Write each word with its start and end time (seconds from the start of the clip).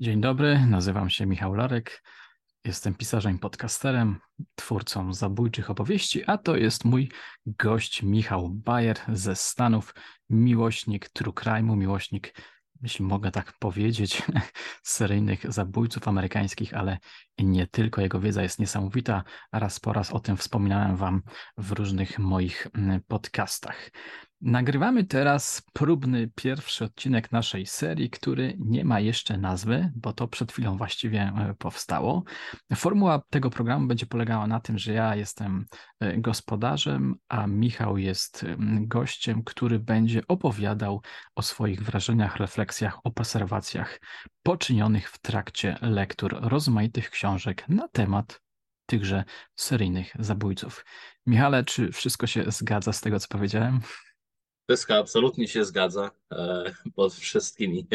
Dzień 0.00 0.20
dobry, 0.20 0.66
nazywam 0.66 1.10
się 1.10 1.26
Michał 1.26 1.54
Larek. 1.54 2.02
Jestem 2.64 2.94
pisarzem 2.94 3.38
podcasterem, 3.38 4.20
twórcą 4.54 5.12
zabójczych 5.12 5.70
opowieści, 5.70 6.24
a 6.26 6.38
to 6.38 6.56
jest 6.56 6.84
mój 6.84 7.10
gość 7.46 8.02
Michał 8.02 8.50
Bayer 8.50 8.96
ze 9.08 9.36
Stanów, 9.36 9.94
miłośnik 10.30 11.08
true 11.08 11.32
crime'u, 11.32 11.76
miłośnik, 11.76 12.34
jeśli 12.82 13.04
mogę 13.04 13.30
tak 13.30 13.52
powiedzieć, 13.58 14.22
seryjnych 14.82 15.52
zabójców 15.52 16.08
amerykańskich, 16.08 16.74
ale 16.74 16.98
nie 17.38 17.66
tylko. 17.66 18.00
Jego 18.00 18.20
wiedza 18.20 18.42
jest 18.42 18.58
niesamowita. 18.58 19.24
Raz 19.52 19.80
po 19.80 19.92
raz 19.92 20.12
o 20.12 20.20
tym 20.20 20.36
wspominałem 20.36 20.96
Wam 20.96 21.22
w 21.58 21.72
różnych 21.72 22.18
moich 22.18 22.66
mm, 22.74 23.00
podcastach. 23.08 23.90
Nagrywamy 24.46 25.04
teraz 25.04 25.62
próbny 25.72 26.30
pierwszy 26.34 26.84
odcinek 26.84 27.32
naszej 27.32 27.66
serii, 27.66 28.10
który 28.10 28.56
nie 28.58 28.84
ma 28.84 29.00
jeszcze 29.00 29.38
nazwy, 29.38 29.92
bo 29.96 30.12
to 30.12 30.28
przed 30.28 30.52
chwilą 30.52 30.76
właściwie 30.76 31.20
e, 31.20 31.54
powstało. 31.58 32.24
Formuła 32.74 33.22
tego 33.30 33.50
programu 33.50 33.86
będzie 33.86 34.06
polegała 34.06 34.46
na 34.46 34.60
tym, 34.60 34.78
że 34.78 34.92
ja 34.92 35.16
jestem 35.16 35.66
e, 36.00 36.18
gospodarzem, 36.18 37.14
a 37.28 37.46
Michał 37.46 37.98
jest 37.98 38.46
gościem, 38.80 39.44
który 39.44 39.78
będzie 39.78 40.22
opowiadał 40.28 41.02
o 41.34 41.42
swoich 41.42 41.82
wrażeniach, 41.82 42.36
refleksjach, 42.36 42.98
obserwacjach 43.04 44.00
poczynionych 44.42 45.10
w 45.10 45.18
trakcie 45.18 45.78
lektur 45.80 46.38
rozmaitych 46.40 47.10
książek 47.10 47.68
na 47.68 47.88
temat 47.88 48.40
tychże 48.86 49.24
seryjnych 49.56 50.12
zabójców. 50.18 50.84
Michale, 51.26 51.64
czy 51.64 51.92
wszystko 51.92 52.26
się 52.26 52.44
zgadza 52.48 52.92
z 52.92 53.00
tego, 53.00 53.20
co 53.20 53.28
powiedziałem? 53.28 53.80
Wszystko 54.68 54.94
absolutnie 54.96 55.48
się 55.48 55.64
zgadza 55.64 56.10
e, 56.32 56.64
pod 56.96 57.14
wszystkimi 57.14 57.86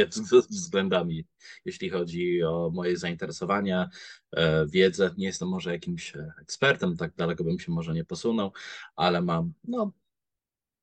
względami, 0.49 1.25
jeśli 1.65 1.89
chodzi 1.89 2.43
o 2.43 2.71
moje 2.73 2.97
zainteresowania, 2.97 3.89
e, 4.31 4.65
wiedzę. 4.65 5.13
Nie 5.17 5.25
jestem 5.25 5.49
może 5.49 5.71
jakimś 5.71 6.13
ekspertem, 6.41 6.97
tak 6.97 7.16
daleko 7.16 7.44
bym 7.44 7.59
się 7.59 7.71
może 7.71 7.94
nie 7.94 8.05
posunął, 8.05 8.52
ale 8.95 9.21
mam 9.21 9.53
no, 9.63 9.91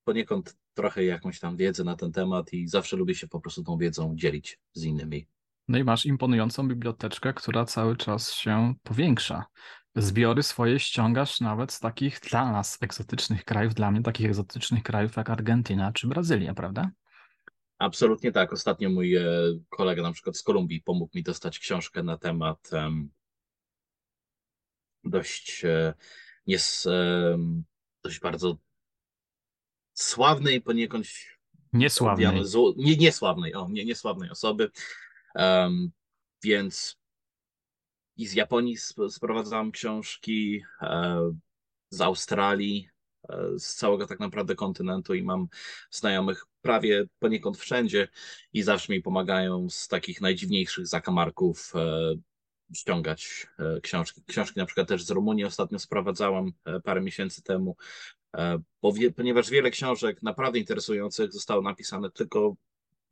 poniekąd 0.04 0.56
trochę 0.74 1.04
jakąś 1.04 1.40
tam 1.40 1.56
wiedzę 1.56 1.84
na 1.84 1.96
ten 1.96 2.12
temat 2.12 2.52
i 2.52 2.68
zawsze 2.68 2.96
lubię 2.96 3.14
się 3.14 3.28
po 3.28 3.40
prostu 3.40 3.64
tą 3.64 3.78
wiedzą 3.78 4.16
dzielić 4.16 4.60
z 4.72 4.84
innymi. 4.84 5.26
No 5.68 5.78
i 5.78 5.84
masz 5.84 6.06
imponującą 6.06 6.68
biblioteczkę, 6.68 7.32
która 7.32 7.64
cały 7.64 7.96
czas 7.96 8.32
się 8.32 8.74
powiększa. 8.82 9.44
Zbiory 9.96 10.42
swoje 10.42 10.80
ściągasz 10.80 11.40
nawet 11.40 11.72
z 11.72 11.80
takich 11.80 12.20
dla 12.20 12.52
nas 12.52 12.78
egzotycznych 12.80 13.44
krajów, 13.44 13.74
dla 13.74 13.90
mnie 13.90 14.02
takich 14.02 14.26
egzotycznych 14.26 14.82
krajów 14.82 15.16
jak 15.16 15.30
Argentyna 15.30 15.92
czy 15.92 16.06
Brazylia, 16.06 16.54
prawda? 16.54 16.90
Absolutnie 17.78 18.32
tak. 18.32 18.52
Ostatnio 18.52 18.90
mój 18.90 19.16
e, 19.16 19.24
kolega 19.68 20.02
na 20.02 20.12
przykład 20.12 20.36
z 20.36 20.42
Kolumbii 20.42 20.82
pomógł 20.82 21.16
mi 21.16 21.22
dostać 21.22 21.58
książkę 21.58 22.02
na 22.02 22.18
temat 22.18 22.70
um, 22.72 23.10
dość, 25.04 25.64
e, 25.64 25.94
nies, 26.46 26.86
um, 26.86 27.64
dość 28.04 28.20
bardzo 28.20 28.56
sławnej 29.92 30.60
poniekąd 30.60 31.06
niesławnej, 31.72 32.26
nie, 32.76 32.96
niesławnej, 32.96 33.54
o, 33.54 33.68
nie, 33.70 33.84
niesławnej 33.84 34.30
osoby, 34.30 34.70
um, 35.34 35.90
więc 36.44 36.98
i 38.16 38.26
z 38.26 38.32
Japonii 38.32 38.76
sprowadzałem 39.08 39.72
książki, 39.72 40.62
e, 40.82 41.32
z 41.90 42.00
Australii, 42.00 42.88
e, 43.28 43.58
z 43.58 43.74
całego 43.74 44.06
tak 44.06 44.20
naprawdę 44.20 44.54
kontynentu 44.54 45.14
i 45.14 45.22
mam 45.22 45.48
znajomych 45.90 46.46
prawie 46.62 47.04
poniekąd 47.18 47.58
wszędzie 47.58 48.08
i 48.52 48.62
zawsze 48.62 48.92
mi 48.92 49.02
pomagają 49.02 49.70
z 49.70 49.88
takich 49.88 50.20
najdziwniejszych 50.20 50.86
zakamarków 50.86 51.72
e, 51.74 52.14
ściągać 52.74 53.46
książki. 53.82 54.22
Książki 54.26 54.58
na 54.58 54.66
przykład 54.66 54.88
też 54.88 55.04
z 55.04 55.10
Rumunii 55.10 55.44
ostatnio 55.44 55.78
sprowadzałam 55.78 56.52
parę 56.84 57.00
miesięcy 57.00 57.42
temu, 57.42 57.76
ponieważ 59.16 59.50
wiele 59.50 59.70
książek 59.70 60.22
naprawdę 60.22 60.58
interesujących 60.58 61.32
zostało 61.32 61.62
napisane 61.62 62.10
tylko 62.10 62.56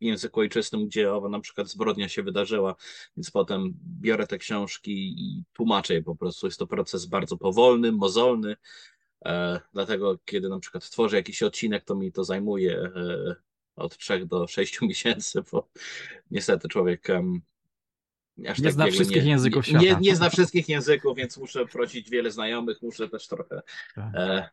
języku 0.09 0.41
ojczystym, 0.41 0.87
gdzie 0.87 1.13
owa 1.13 1.29
na 1.29 1.41
przykład 1.41 1.69
zbrodnia 1.69 2.09
się 2.09 2.23
wydarzyła, 2.23 2.75
więc 3.17 3.31
potem 3.31 3.75
biorę 4.01 4.27
te 4.27 4.39
książki 4.39 5.15
i 5.19 5.45
tłumaczę 5.53 5.95
je 5.95 6.03
po 6.03 6.17
prostu. 6.17 6.47
Jest 6.47 6.59
to 6.59 6.67
proces 6.67 7.07
bardzo 7.07 7.37
powolny, 7.37 7.93
mozolny, 7.93 8.57
e, 9.25 9.61
dlatego 9.73 10.19
kiedy 10.25 10.49
na 10.49 10.59
przykład 10.59 10.91
tworzę 10.91 11.17
jakiś 11.17 11.43
odcinek, 11.43 11.85
to 11.85 11.95
mi 11.95 12.13
to 12.13 12.25
zajmuje 12.25 12.79
e, 12.79 13.35
od 13.77 13.97
3 13.97 14.27
do 14.27 14.47
6 14.47 14.81
miesięcy, 14.83 15.43
bo 15.53 15.69
niestety 16.31 16.69
człowiek 16.69 17.09
Aż 18.49 18.59
nie 18.59 18.65
tak 18.65 18.73
zna 18.73 18.87
wszystkich 18.87 19.25
nie, 19.25 19.31
języków 19.31 19.67
świata. 19.67 19.85
Nie, 19.85 19.97
nie 20.01 20.17
zna 20.17 20.31
wszystkich 20.31 20.69
języków, 20.69 21.17
więc 21.17 21.37
muszę 21.37 21.67
prosić 21.67 22.11
wiele 22.11 22.31
znajomych, 22.31 22.83
muszę 22.83 23.09
też 23.09 23.29
trochę 23.29 23.63
tak. 23.95 24.15
e, 24.15 24.49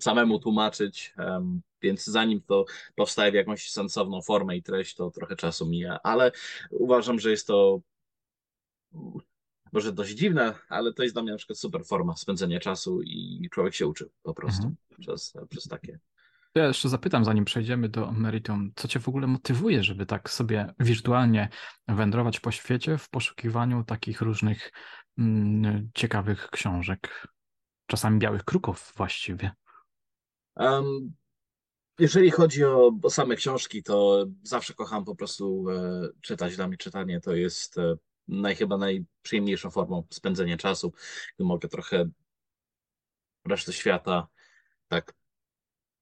samemu 0.00 0.38
tłumaczyć. 0.38 1.14
Um, 1.18 1.62
więc 1.82 2.04
zanim 2.04 2.40
to 2.40 2.64
powstaje 2.94 3.32
w 3.32 3.34
jakąś 3.34 3.70
sensowną 3.70 4.22
formę 4.22 4.56
i 4.56 4.62
treść, 4.62 4.94
to 4.94 5.10
trochę 5.10 5.36
czasu 5.36 5.66
mija, 5.66 5.98
ale 6.02 6.32
uważam, 6.70 7.20
że 7.20 7.30
jest 7.30 7.46
to 7.46 7.80
może 9.72 9.92
dość 9.92 10.14
dziwne, 10.14 10.54
ale 10.68 10.92
to 10.92 11.02
jest 11.02 11.14
dla 11.14 11.22
mnie 11.22 11.32
na 11.32 11.38
przykład 11.38 11.58
super 11.58 11.84
forma 11.84 12.16
spędzenia 12.16 12.60
czasu 12.60 13.02
i 13.02 13.48
człowiek 13.52 13.74
się 13.74 13.86
uczy 13.86 14.10
po 14.22 14.34
prostu 14.34 14.66
mhm. 14.66 14.76
przez, 15.00 15.32
przez 15.48 15.68
takie. 15.68 15.98
Ja 16.54 16.66
jeszcze 16.66 16.88
zapytam, 16.88 17.24
zanim 17.24 17.44
przejdziemy 17.44 17.88
do 17.88 18.12
meritum, 18.12 18.72
co 18.76 18.88
cię 18.88 19.00
w 19.00 19.08
ogóle 19.08 19.26
motywuje, 19.26 19.82
żeby 19.82 20.06
tak 20.06 20.30
sobie 20.30 20.74
wirtualnie 20.80 21.48
wędrować 21.88 22.40
po 22.40 22.50
świecie 22.50 22.98
w 22.98 23.08
poszukiwaniu 23.10 23.84
takich 23.84 24.20
różnych 24.20 24.72
mm, 25.18 25.90
ciekawych 25.94 26.50
książek, 26.50 27.28
czasami 27.86 28.18
białych 28.18 28.44
kruków 28.44 28.92
właściwie? 28.96 29.50
Jeżeli 31.98 32.30
chodzi 32.30 32.64
o, 32.64 32.92
o, 33.02 33.10
same 33.10 33.36
książki, 33.36 33.82
to 33.82 34.26
zawsze 34.42 34.74
kocham 34.74 35.04
po 35.04 35.16
prostu 35.16 35.70
e, 35.70 36.08
czytać. 36.20 36.56
Dla 36.56 36.68
mnie 36.68 36.76
czytanie 36.76 37.20
to 37.20 37.34
jest 37.34 37.78
e, 37.78 37.96
naj, 38.28 38.56
chyba 38.56 38.76
najprzyjemniejszą 38.76 39.70
formą 39.70 40.06
spędzenia 40.10 40.56
czasu. 40.56 40.92
Mogę 41.38 41.68
trochę 41.68 42.08
resztę 43.48 43.72
świata 43.72 44.28
tak 44.88 45.14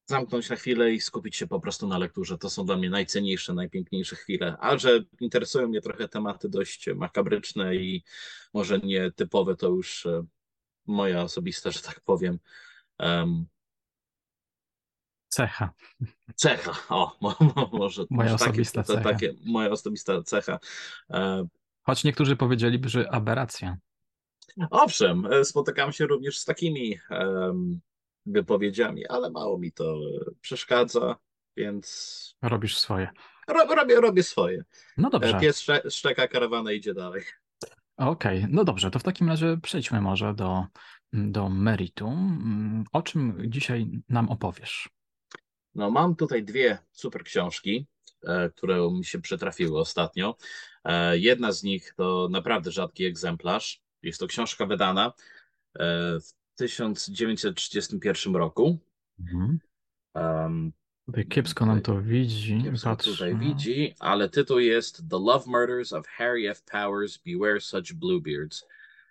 zamknąć 0.07 0.51
na 0.51 0.57
chwilę 0.57 0.93
i 0.93 1.01
skupić 1.01 1.37
się 1.37 1.47
po 1.47 1.61
prostu 1.61 1.89
na 1.89 1.99
lekturze. 1.99 2.39
To 2.39 2.51
są 2.51 2.67
dla 2.67 2.77
mnie 2.77 2.91
najcenniejsze, 2.91 3.55
najpiękniejsze 3.55 4.17
chwile. 4.17 4.57
A 4.61 4.79
że 4.79 5.01
interesują 5.21 5.69
mnie 5.69 5.81
trochę 5.81 6.09
tematy 6.09 6.49
dość 6.49 6.87
makabryczne 6.95 7.77
i 7.77 8.05
może 8.55 8.79
nietypowe, 8.79 9.57
to 9.57 9.69
już 9.69 10.07
e, 10.07 10.25
moja 10.87 11.23
osobista, 11.23 11.71
że 11.71 11.81
tak 11.81 12.01
powiem, 12.01 12.39
um, 12.99 13.47
Cecha. 15.35 15.71
Cecha, 16.37 16.73
o, 16.89 17.17
mo, 17.21 17.37
mo, 17.41 17.71
może. 17.73 18.05
Moja 18.11 18.35
osobista 18.35 18.83
takie, 18.83 18.95
cecha. 18.95 19.13
Takie, 19.13 19.35
moja 19.45 19.71
osobista 19.71 20.23
cecha. 20.23 20.59
E... 21.11 21.47
Choć 21.83 22.05
niektórzy 22.05 22.37
powiedzieliby, 22.37 22.89
że 22.89 23.11
aberracja. 23.13 23.77
Owszem, 24.71 25.27
e, 25.27 25.45
spotykam 25.45 25.93
się 25.93 26.07
również 26.07 26.39
z 26.39 26.45
takimi 26.45 26.99
um, 27.11 27.81
wypowiedziami, 28.27 29.07
ale 29.07 29.31
mało 29.31 29.59
mi 29.59 29.73
to 29.73 30.01
przeszkadza, 30.41 31.17
więc. 31.57 32.37
Robisz 32.43 32.79
swoje. 32.79 33.09
robię, 33.49 34.01
robię 34.01 34.23
swoje. 34.23 34.65
No 34.97 35.11
dobrze. 35.11 35.37
E, 35.37 35.41
pies 35.41 35.67
szczeka, 35.91 36.29
karawana 36.29 36.73
idzie 36.73 36.95
dalej. 36.95 37.23
Okej, 37.97 38.39
okay. 38.39 38.51
no 38.53 38.65
dobrze, 38.65 38.91
to 38.91 38.99
w 38.99 39.03
takim 39.03 39.29
razie 39.29 39.59
przejdźmy 39.63 40.01
może 40.01 40.35
do, 40.35 40.67
do 41.13 41.49
meritum. 41.49 42.85
O 42.93 43.03
czym 43.03 43.43
dzisiaj 43.47 44.03
nam 44.09 44.29
opowiesz? 44.29 44.94
No, 45.75 45.91
mam 45.91 46.17
tutaj 46.17 46.45
dwie 46.45 46.79
super 46.93 47.25
książki, 47.25 47.87
e, 48.27 48.51
które 48.51 48.91
mi 48.91 49.05
się 49.05 49.21
przytrafiły 49.21 49.81
ostatnio. 49.81 50.37
E, 50.85 51.19
jedna 51.19 51.53
z 51.53 51.63
nich 51.63 51.95
to 51.97 52.29
naprawdę 52.31 52.71
rzadki 52.71 53.05
egzemplarz. 53.05 53.83
Jest 54.03 54.21
to 54.21 54.27
książka 54.27 54.67
wydana 54.67 55.13
e, 55.75 56.21
w 56.21 56.33
1931 56.57 58.37
roku. 58.37 58.79
Mhm. 59.21 59.59
Um, 60.15 60.73
kiepsko 61.29 61.67
nam 61.67 61.83
to 61.83 62.03
widzi. 62.03 62.63
Kiepsko 62.63 62.97
tutaj 62.97 63.37
widzi, 63.37 63.95
ale 63.99 64.29
tytuł 64.29 64.59
jest 64.59 64.97
The 64.97 65.19
Love 65.19 65.45
Murders 65.47 65.93
of 65.93 66.07
Harry 66.07 66.51
F. 66.51 66.63
Powers, 66.63 67.19
Beware 67.19 67.61
Such 67.61 67.93
Bluebeards, 67.93 68.67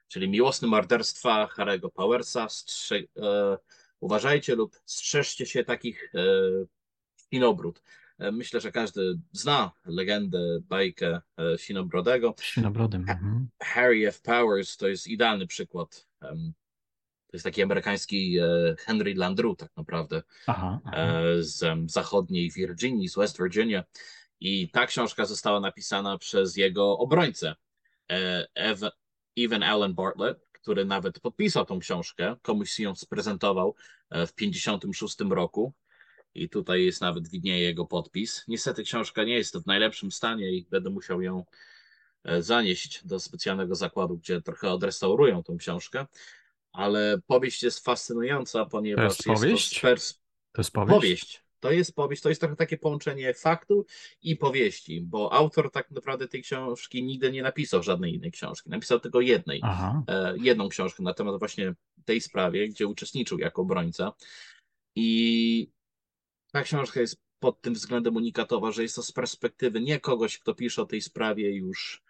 czyli 0.07 0.29
miłosne 0.29 0.67
morderstwa 0.67 1.49
Harry'ego 1.57 1.89
Powersa, 1.89 2.45
strzy- 2.45 3.07
uważajcie 4.03 4.55
lub 4.55 4.81
strzeżcie 4.85 5.45
się 5.45 5.63
takich 5.63 6.11
e, 6.15 6.19
Sinobród. 7.33 7.83
E, 8.19 8.31
myślę, 8.31 8.61
że 8.61 8.71
każdy 8.71 9.19
zna 9.31 9.71
legendę, 9.85 10.59
bajkę 10.61 11.21
e, 11.37 11.57
Sinobrodego. 11.57 12.35
Sinobrodem. 12.41 13.01
Mhm. 13.01 13.47
Harry 13.61 14.07
F. 14.07 14.21
Powers 14.21 14.77
to 14.77 14.87
jest 14.87 15.07
idealny 15.07 15.47
przykład. 15.47 16.07
To 17.27 17.37
jest 17.37 17.43
taki 17.43 17.63
amerykański 17.63 18.37
Henry 18.79 19.13
Landru 19.15 19.55
tak 19.55 19.69
naprawdę 19.77 20.23
aha, 20.47 20.79
aha. 20.85 21.21
z 21.39 21.91
zachodniej 21.91 22.51
Virginii, 22.51 23.09
z 23.09 23.15
West 23.15 23.37
Virginia. 23.37 23.83
I 24.39 24.69
ta 24.69 24.85
książka 24.85 25.25
została 25.25 25.59
napisana 25.59 26.17
przez 26.17 26.57
jego 26.57 26.97
obrońcę, 26.97 27.55
Evan 29.37 29.63
Allen 29.63 29.93
Bartlett, 29.93 30.47
który 30.63 30.85
nawet 30.85 31.19
podpisał 31.19 31.65
tą 31.65 31.79
książkę, 31.79 32.35
komuś 32.41 32.79
ją 32.79 32.95
sprezentował 32.95 33.75
e, 34.09 34.27
w 34.27 34.33
1956 34.33 35.31
roku. 35.31 35.73
I 36.35 36.49
tutaj 36.49 36.85
jest 36.85 37.01
nawet 37.01 37.27
widnieje 37.27 37.63
jego 37.63 37.85
podpis. 37.85 38.43
Niestety 38.47 38.83
książka 38.83 39.23
nie 39.23 39.33
jest 39.33 39.57
w 39.57 39.65
najlepszym 39.65 40.11
stanie 40.11 40.51
i 40.51 40.65
będę 40.69 40.89
musiał 40.89 41.21
ją 41.21 41.45
e, 42.23 42.41
zanieść 42.41 43.05
do 43.05 43.19
specjalnego 43.19 43.75
zakładu, 43.75 44.17
gdzie 44.17 44.41
trochę 44.41 44.71
odrestaurują 44.71 45.43
tą 45.43 45.57
książkę. 45.57 46.05
Ale 46.71 47.17
powieść 47.27 47.63
jest 47.63 47.85
fascynująca, 47.85 48.65
ponieważ 48.65 49.17
to 49.17 49.31
jest, 49.31 49.41
powieść? 49.41 49.81
to, 49.81 49.87
to 50.51 50.61
jest 50.61 50.71
powieść. 50.71 50.95
powieść. 50.95 51.42
To 51.63 51.71
jest 51.71 51.95
powieść, 51.95 52.21
to 52.21 52.29
jest 52.29 52.41
trochę 52.41 52.55
takie 52.55 52.77
połączenie 52.77 53.33
faktu 53.33 53.85
i 54.21 54.35
powieści, 54.35 55.01
bo 55.01 55.33
autor 55.33 55.71
tak 55.71 55.91
naprawdę 55.91 56.27
tej 56.27 56.41
książki 56.41 57.03
nigdy 57.03 57.31
nie 57.31 57.43
napisał 57.43 57.83
żadnej 57.83 58.15
innej 58.15 58.31
książki. 58.31 58.69
Napisał 58.69 58.99
tylko 58.99 59.21
jednej, 59.21 59.59
Aha. 59.63 60.03
E, 60.07 60.33
jedną 60.37 60.69
książkę 60.69 61.03
na 61.03 61.13
temat 61.13 61.39
właśnie 61.39 61.73
tej 62.05 62.21
sprawie, 62.21 62.69
gdzie 62.69 62.87
uczestniczył 62.87 63.39
jako 63.39 63.61
obrońca. 63.61 64.13
I 64.95 65.71
ta 66.51 66.61
książka 66.61 67.01
jest 67.01 67.21
pod 67.39 67.61
tym 67.61 67.73
względem 67.73 68.15
unikatowa, 68.15 68.71
że 68.71 68.83
jest 68.83 68.95
to 68.95 69.03
z 69.03 69.11
perspektywy 69.11 69.81
nie 69.81 69.99
kogoś, 69.99 70.39
kto 70.39 70.55
pisze 70.55 70.81
o 70.81 70.85
tej 70.85 71.01
sprawie 71.01 71.51
już 71.55 72.03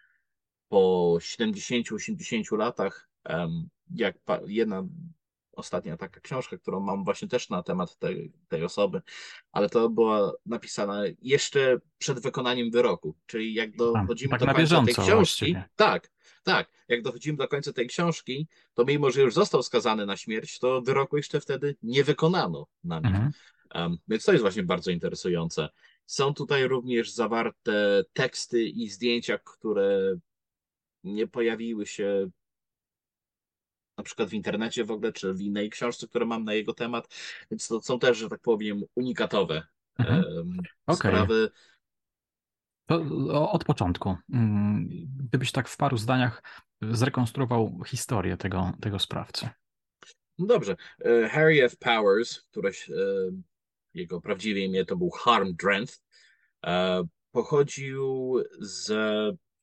po 0.68 1.16
70-80 1.20 2.58
latach, 2.58 3.08
jak 3.94 4.16
jedna 4.46 4.86
ostatnia 5.56 5.96
taka 5.96 6.20
książka, 6.20 6.58
którą 6.58 6.80
mam 6.80 7.04
właśnie 7.04 7.28
też 7.28 7.50
na 7.50 7.62
temat 7.62 7.98
tej, 7.98 8.32
tej 8.48 8.64
osoby, 8.64 9.02
ale 9.52 9.68
to 9.68 9.88
była 9.88 10.32
napisana 10.46 11.02
jeszcze 11.22 11.78
przed 11.98 12.20
wykonaniem 12.20 12.70
wyroku, 12.70 13.14
czyli 13.26 13.54
jak 13.54 13.76
dochodzimy 13.76 14.30
tak 14.30 14.40
do 14.40 14.54
końca 14.54 14.82
tej 14.84 14.94
książki, 14.94 15.12
właściwie. 15.14 15.64
tak, 15.76 16.10
tak, 16.42 16.68
jak 16.88 17.02
dochodzimy 17.02 17.38
do 17.38 17.48
końca 17.48 17.72
tej 17.72 17.86
książki, 17.86 18.48
to 18.74 18.84
mimo, 18.84 19.10
że 19.10 19.20
już 19.20 19.34
został 19.34 19.62
skazany 19.62 20.06
na 20.06 20.16
śmierć, 20.16 20.58
to 20.58 20.82
wyroku 20.82 21.16
jeszcze 21.16 21.40
wtedy 21.40 21.76
nie 21.82 22.04
wykonano 22.04 22.66
na 22.84 23.00
nim. 23.00 23.06
Mhm. 23.06 23.32
Um, 23.74 23.98
więc 24.08 24.24
to 24.24 24.32
jest 24.32 24.42
właśnie 24.42 24.62
bardzo 24.62 24.90
interesujące. 24.90 25.68
Są 26.06 26.34
tutaj 26.34 26.68
również 26.68 27.10
zawarte 27.10 28.04
teksty 28.12 28.64
i 28.64 28.88
zdjęcia, 28.88 29.38
które 29.38 30.16
nie 31.04 31.26
pojawiły 31.26 31.86
się 31.86 32.30
na 33.98 34.04
przykład 34.04 34.28
w 34.28 34.34
internecie 34.34 34.84
w 34.84 34.90
ogóle, 34.90 35.12
czy 35.12 35.34
w 35.34 35.40
innej 35.40 35.70
książce, 35.70 36.08
które 36.08 36.26
mam 36.26 36.44
na 36.44 36.54
jego 36.54 36.74
temat, 36.74 37.08
więc 37.50 37.68
to 37.68 37.82
są 37.82 37.98
też, 37.98 38.18
że 38.18 38.28
tak 38.28 38.40
powiem, 38.40 38.82
unikatowe 38.94 39.66
mhm. 39.98 40.24
okay. 40.86 40.96
sprawy. 40.96 41.50
To 42.86 43.52
od 43.52 43.64
początku. 43.64 44.16
Mm, 44.32 44.88
gdybyś 45.16 45.52
tak 45.52 45.68
w 45.68 45.76
paru 45.76 45.96
zdaniach 45.96 46.42
zrekonstruował 46.82 47.80
historię 47.86 48.36
tego, 48.36 48.72
tego 48.80 48.98
sprawcy. 48.98 49.48
No 50.38 50.46
dobrze. 50.46 50.76
E, 51.04 51.28
Harry 51.28 51.64
F. 51.64 51.76
Powers, 51.76 52.42
któreś, 52.42 52.90
e, 52.90 52.94
jego 53.94 54.20
prawdziwe 54.20 54.60
imię 54.60 54.84
to 54.84 54.96
był 54.96 55.10
Harm 55.10 55.54
Drenth, 55.56 55.94
e, 56.66 57.04
pochodził 57.32 58.36
z, 58.60 58.86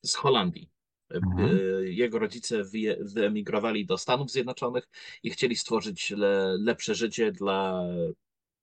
z 0.01 0.15
Holandii. 0.15 0.69
Mhm. 1.13 1.59
Jego 1.85 2.19
rodzice 2.19 2.63
wyemigrowali 2.99 3.85
do 3.85 3.97
Stanów 3.97 4.31
Zjednoczonych 4.31 4.89
i 5.23 5.29
chcieli 5.29 5.55
stworzyć 5.55 6.11
le, 6.11 6.57
lepsze 6.59 6.95
życie 6.95 7.31
dla 7.31 7.83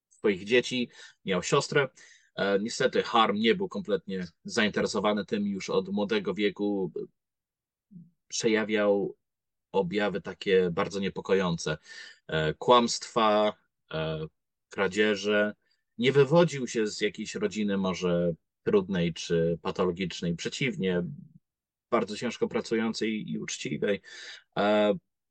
swoich 0.08 0.44
dzieci. 0.44 0.88
Miał 1.24 1.42
siostrę. 1.42 1.88
E, 2.34 2.58
niestety 2.58 3.02
Harm 3.02 3.36
nie 3.36 3.54
był 3.54 3.68
kompletnie 3.68 4.26
zainteresowany 4.44 5.24
tym 5.24 5.46
już 5.46 5.70
od 5.70 5.88
młodego 5.88 6.34
wieku. 6.34 6.92
Przejawiał 8.28 9.16
objawy 9.72 10.20
takie 10.20 10.70
bardzo 10.70 11.00
niepokojące. 11.00 11.78
E, 12.26 12.54
kłamstwa, 12.54 13.52
e, 13.92 14.26
kradzieże. 14.68 15.54
Nie 15.98 16.12
wywodził 16.12 16.66
się 16.66 16.86
z 16.86 17.00
jakiejś 17.00 17.34
rodziny 17.34 17.76
może 17.76 18.32
trudnej 18.64 19.14
czy 19.14 19.58
patologicznej. 19.62 20.36
Przeciwnie, 20.36 21.02
bardzo 21.90 22.17
ciężko 22.17 22.49
pracującej 22.49 23.31
i 23.31 23.38
uczciwej. 23.38 24.00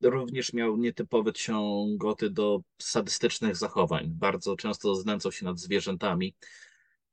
Również 0.01 0.53
miał 0.53 0.77
nietypowe 0.77 1.33
ciągoty 1.33 2.29
do 2.29 2.61
sadystycznych 2.81 3.55
zachowań. 3.55 4.07
Bardzo 4.09 4.55
często 4.55 4.95
znęcał 4.95 5.31
się 5.31 5.45
nad 5.45 5.59
zwierzętami 5.59 6.35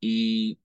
i 0.01 0.55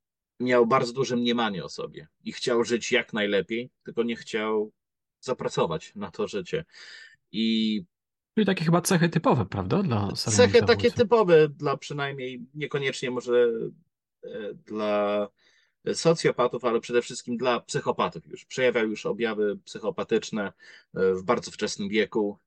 miał 0.41 0.67
bardzo 0.67 0.93
duże 0.93 1.17
mniemanie 1.17 1.65
o 1.65 1.69
sobie 1.69 2.09
i 2.25 2.33
chciał 2.33 2.65
żyć 2.65 2.93
jak 2.93 3.13
najlepiej, 3.13 3.71
tylko 3.85 4.03
nie 4.03 4.17
chciał 4.17 4.73
zapracować 5.21 5.95
na 5.95 6.11
to 6.11 6.29
życie. 6.29 6.65
I 7.33 7.85
Czyli 8.35 8.47
takie 8.47 8.65
chyba 8.65 8.81
cechy 8.81 9.09
typowe, 9.09 9.47
prawda? 9.47 9.83
Dla 9.83 10.13
cechy 10.13 10.63
takie 10.63 10.91
typowe 10.91 11.49
dla 11.49 11.77
przynajmniej 11.77 12.47
niekoniecznie 12.55 13.11
może 13.11 13.51
e, 14.25 14.55
dla 14.55 15.29
socjopatów, 15.95 16.65
ale 16.65 16.81
przede 16.81 17.03
wszystkim 17.03 17.37
dla 17.37 17.61
psychopatów 17.61 18.27
już. 18.27 18.45
Przejawiał 18.45 18.89
już 18.89 19.07
objawy 19.07 19.59
psychopatyczne 19.65 20.53
e, 20.95 21.15
w 21.15 21.23
bardzo 21.23 21.51
wczesnym 21.51 21.89
wieku. 21.89 22.39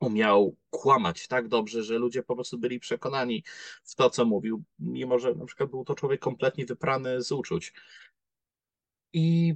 Umiał 0.00 0.56
kłamać 0.70 1.28
tak 1.28 1.48
dobrze, 1.48 1.84
że 1.84 1.98
ludzie 1.98 2.22
po 2.22 2.34
prostu 2.34 2.58
byli 2.58 2.80
przekonani 2.80 3.44
w 3.84 3.94
to, 3.94 4.10
co 4.10 4.24
mówił, 4.24 4.62
mimo 4.78 5.18
że 5.18 5.34
na 5.34 5.44
przykład 5.44 5.70
był 5.70 5.84
to 5.84 5.94
człowiek 5.94 6.20
kompletnie 6.20 6.66
wyprany 6.66 7.22
z 7.22 7.32
uczuć. 7.32 7.72
I 9.12 9.54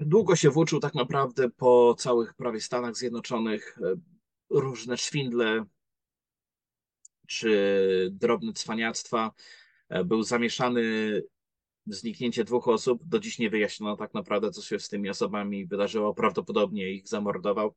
długo 0.00 0.36
się 0.36 0.50
włóczył 0.50 0.80
tak 0.80 0.94
naprawdę 0.94 1.50
po 1.50 1.94
całych 1.98 2.34
prawie 2.34 2.60
Stanach 2.60 2.96
Zjednoczonych. 2.96 3.78
E, 3.82 3.94
różne 4.50 4.96
szwindle 4.96 5.64
czy 7.26 8.08
drobne 8.12 8.52
cwaniactwa. 8.52 9.32
E, 9.88 10.04
był 10.04 10.22
zamieszany 10.22 10.82
zniknięcie 11.86 12.44
dwóch 12.44 12.68
osób. 12.68 13.00
Do 13.04 13.18
dziś 13.18 13.38
nie 13.38 13.50
wyjaśniono 13.50 13.96
tak 13.96 14.14
naprawdę, 14.14 14.50
co 14.50 14.62
się 14.62 14.78
z 14.78 14.88
tymi 14.88 15.10
osobami 15.10 15.66
wydarzyło. 15.66 16.14
Prawdopodobnie 16.14 16.90
ich 16.90 17.08
zamordował. 17.08 17.74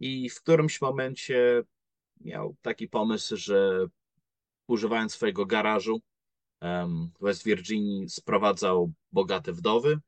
I 0.00 0.30
w 0.30 0.42
którymś 0.42 0.80
momencie 0.80 1.62
miał 2.20 2.56
taki 2.62 2.88
pomysł, 2.88 3.36
że 3.36 3.86
używając 4.66 5.12
swojego 5.12 5.46
garażu 5.46 6.02
w 7.20 7.24
West 7.24 7.44
Virginii 7.44 8.08
sprowadzał 8.08 8.92
bogate 9.12 9.52
wdowy. 9.52 10.00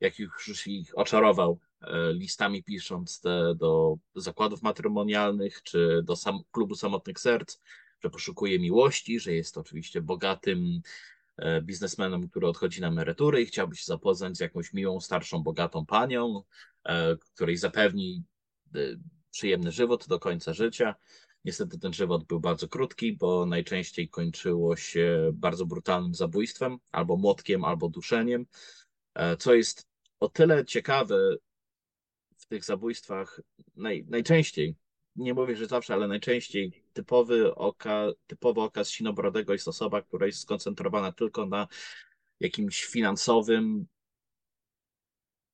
Jak 0.00 0.18
już 0.18 0.66
ich 0.66 0.98
oczarował 0.98 1.60
e, 1.80 2.12
listami 2.12 2.62
pisząc 2.62 3.20
te 3.20 3.54
do 3.54 3.96
zakładów 4.14 4.62
matrymonialnych 4.62 5.62
czy 5.62 6.02
do 6.04 6.16
sam, 6.16 6.40
klubu 6.50 6.74
samotnych 6.74 7.20
serc, 7.20 7.58
że 8.00 8.10
poszukuje 8.10 8.58
miłości, 8.58 9.20
że 9.20 9.32
jest 9.32 9.58
oczywiście 9.58 10.02
bogatym 10.02 10.80
biznesmenem, 11.62 12.28
który 12.28 12.46
odchodzi 12.48 12.80
na 12.80 12.88
emeryturę 12.88 13.42
i 13.42 13.46
chciałby 13.46 13.76
się 13.76 13.84
zapoznać 13.84 14.36
z 14.36 14.40
jakąś 14.40 14.72
miłą, 14.72 15.00
starszą, 15.00 15.42
bogatą 15.42 15.86
panią, 15.86 16.42
e, 16.84 17.16
której 17.16 17.56
zapewni 17.56 18.24
e, 18.74 18.78
przyjemny 19.30 19.72
żywot 19.72 20.08
do 20.08 20.18
końca 20.18 20.52
życia. 20.52 20.94
Niestety 21.44 21.78
ten 21.78 21.92
żywot 21.92 22.24
był 22.24 22.40
bardzo 22.40 22.68
krótki, 22.68 23.16
bo 23.16 23.46
najczęściej 23.46 24.08
kończyło 24.08 24.76
się 24.76 25.30
bardzo 25.34 25.66
brutalnym 25.66 26.14
zabójstwem, 26.14 26.78
albo 26.92 27.16
młotkiem, 27.16 27.64
albo 27.64 27.88
duszeniem. 27.88 28.46
Co 29.38 29.54
jest 29.54 29.88
o 30.20 30.28
tyle 30.28 30.64
ciekawe 30.64 31.36
w 32.36 32.46
tych 32.46 32.64
zabójstwach, 32.64 33.40
naj, 33.76 34.04
najczęściej 34.08 34.76
nie 35.16 35.34
mówię, 35.34 35.56
że 35.56 35.66
zawsze, 35.66 35.94
ale 35.94 36.08
najczęściej 36.08 36.84
typowy, 36.92 37.54
oka, 37.54 38.06
typowy 38.26 38.60
okaz 38.60 38.88
sinobrodego 38.88 39.52
jest 39.52 39.68
osoba, 39.68 40.02
która 40.02 40.26
jest 40.26 40.40
skoncentrowana 40.40 41.12
tylko 41.12 41.46
na 41.46 41.68
jakimś 42.40 42.84
finansowym 42.84 43.86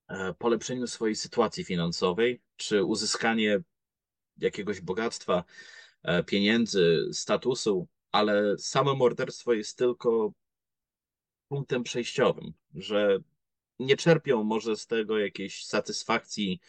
e, 0.08 0.34
polepszeniu 0.34 0.86
swojej 0.86 1.16
sytuacji 1.16 1.64
finansowej, 1.64 2.42
czy 2.56 2.84
uzyskanie 2.84 3.60
jakiegoś 4.38 4.80
bogactwa, 4.80 5.44
e, 6.02 6.24
pieniędzy, 6.24 7.08
statusu, 7.12 7.88
ale 8.12 8.58
samo 8.58 8.94
morderstwo 8.94 9.52
jest 9.52 9.78
tylko 9.78 10.32
punktem 11.48 11.82
przejściowym, 11.82 12.52
że 12.74 13.18
nie 13.78 13.96
czerpią 13.96 14.44
może 14.44 14.76
z 14.76 14.86
tego 14.86 15.18
jakiejś 15.18 15.64
satysfakcji 15.64 16.60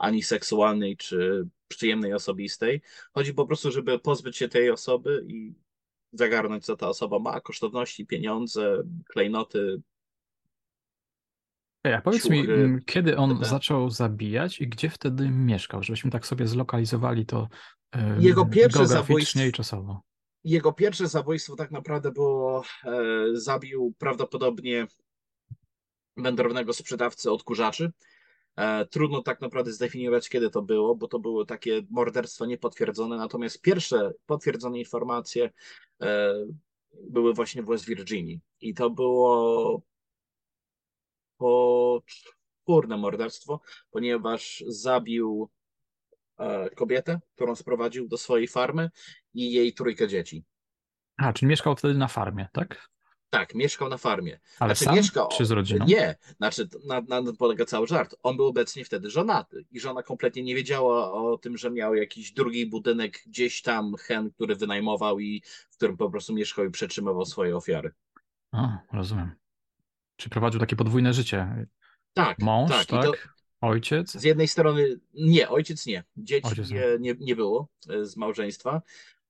ani 0.00 0.22
seksualnej, 0.22 0.96
czy 0.96 1.48
przyjemnej, 1.68 2.14
osobistej. 2.14 2.80
Chodzi 3.12 3.34
po 3.34 3.46
prostu, 3.46 3.70
żeby 3.70 3.98
pozbyć 3.98 4.36
się 4.36 4.48
tej 4.48 4.70
osoby 4.70 5.24
i 5.28 5.54
zagarnąć, 6.12 6.64
co 6.64 6.76
ta 6.76 6.88
osoba 6.88 7.18
ma, 7.18 7.40
kosztowności, 7.40 8.06
pieniądze, 8.06 8.82
klejnoty. 9.08 9.82
Ja, 11.84 12.00
powiedz 12.00 12.22
ciuchy, 12.22 12.34
mi, 12.34 12.40
mm, 12.40 12.80
kiedy 12.86 13.16
on 13.16 13.44
zaczął 13.44 13.90
zabijać 13.90 14.60
i 14.60 14.68
gdzie 14.68 14.90
wtedy 14.90 15.30
mieszkał, 15.30 15.82
żebyśmy 15.82 16.10
tak 16.10 16.26
sobie 16.26 16.46
zlokalizowali 16.46 17.26
to 17.26 17.48
Jego 18.18 18.46
pierwsze 18.46 18.86
zabójstwo 18.86 19.40
i 19.40 19.52
czasowo. 19.52 20.02
jego 20.44 20.72
pierwsze 20.72 21.08
zabójstwo 21.08 21.56
tak 21.56 21.70
naprawdę 21.70 22.12
było, 22.12 22.64
e, 22.84 22.92
zabił 23.32 23.94
prawdopodobnie 23.98 24.86
wędrownego 26.16 26.72
sprzedawcę 26.72 27.32
odkurzaczy. 27.32 27.92
E, 28.60 28.86
trudno 28.86 29.22
tak 29.22 29.40
naprawdę 29.40 29.72
zdefiniować, 29.72 30.28
kiedy 30.28 30.50
to 30.50 30.62
było, 30.62 30.94
bo 30.94 31.08
to 31.08 31.18
były 31.18 31.46
takie 31.46 31.82
morderstwa 31.90 32.46
niepotwierdzone. 32.46 33.16
Natomiast 33.16 33.60
pierwsze 33.60 34.12
potwierdzone 34.26 34.78
informacje 34.78 35.50
e, 36.02 36.34
były 37.10 37.34
właśnie 37.34 37.62
w 37.62 37.66
West 37.66 37.86
Virginii. 37.86 38.40
I 38.60 38.74
to 38.74 38.90
było 38.90 39.82
poczwórne 41.36 42.96
morderstwo, 42.96 43.60
ponieważ 43.90 44.64
zabił 44.66 45.50
e, 46.38 46.70
kobietę, 46.70 47.20
którą 47.34 47.54
sprowadził 47.54 48.08
do 48.08 48.18
swojej 48.18 48.48
farmy 48.48 48.90
i 49.34 49.52
jej 49.52 49.72
trójkę 49.72 50.08
dzieci. 50.08 50.44
A, 51.16 51.32
czyli 51.32 51.48
mieszkał 51.48 51.76
wtedy 51.76 51.94
na 51.94 52.08
farmie, 52.08 52.48
tak? 52.52 52.90
Tak, 53.30 53.54
mieszkał 53.54 53.88
na 53.88 53.96
farmie. 53.96 54.40
Ale 54.58 54.74
znaczy, 54.74 54.84
sam, 54.84 54.94
mieszkał, 54.94 55.28
czy 55.28 55.44
z 55.44 55.50
rodziną? 55.50 55.84
Nie, 55.86 56.16
znaczy 56.36 56.68
na, 56.86 57.00
na 57.00 57.22
tym 57.22 57.36
polega 57.36 57.64
cały 57.64 57.86
żart. 57.86 58.14
On 58.22 58.36
był 58.36 58.46
obecnie 58.46 58.84
wtedy 58.84 59.10
żonaty 59.10 59.64
i 59.70 59.80
żona 59.80 60.02
kompletnie 60.02 60.42
nie 60.42 60.54
wiedziała 60.54 61.12
o 61.12 61.38
tym, 61.38 61.56
że 61.56 61.70
miał 61.70 61.94
jakiś 61.94 62.32
drugi 62.32 62.66
budynek 62.66 63.22
gdzieś 63.26 63.62
tam, 63.62 63.94
hen, 63.96 64.30
który 64.30 64.56
wynajmował 64.56 65.20
i 65.20 65.42
w 65.70 65.76
którym 65.76 65.96
po 65.96 66.10
prostu 66.10 66.34
mieszkał 66.34 66.64
i 66.64 66.70
przetrzymywał 66.70 67.24
swoje 67.26 67.56
ofiary. 67.56 67.90
A, 68.52 68.78
rozumiem. 68.92 69.30
Czy 70.16 70.30
prowadził 70.30 70.60
takie 70.60 70.76
podwójne 70.76 71.12
życie? 71.12 71.66
Tak, 72.14 72.38
Mąż, 72.38 72.70
tak. 72.70 72.86
tak? 72.86 73.04
To 73.04 73.12
Ojciec? 73.60 74.12
z 74.12 74.22
jednej 74.22 74.48
strony 74.48 75.00
nie, 75.14 75.48
ojciec 75.48 75.86
nie. 75.86 76.04
Dzieci 76.16 76.48
Ojciec 76.48 76.70
nie. 76.70 76.80
nie, 76.80 76.98
nie, 76.98 77.14
nie 77.20 77.36
było 77.36 77.68
e, 77.88 78.04
z 78.04 78.16
małżeństwa. 78.16 78.82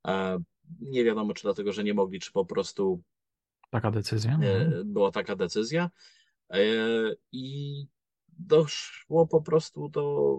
E, 0.07 0.39
Nie 0.81 1.05
wiadomo, 1.05 1.35
czy 1.35 1.43
dlatego, 1.43 1.73
że 1.73 1.85
nie 1.85 1.95
mogli, 1.95 2.21
czy 2.21 2.33
po 2.33 2.45
prostu 2.45 3.03
Taka 3.71 3.91
decyzja? 3.91 4.33
E, 4.43 4.61
Mhm. 4.65 4.93
była 4.93 5.11
taka 5.13 5.37
decyzja 5.37 5.91
E, 6.51 6.61
i 7.33 7.75
doszło 8.39 9.27
po 9.27 9.41
prostu 9.43 9.89
do 9.89 10.37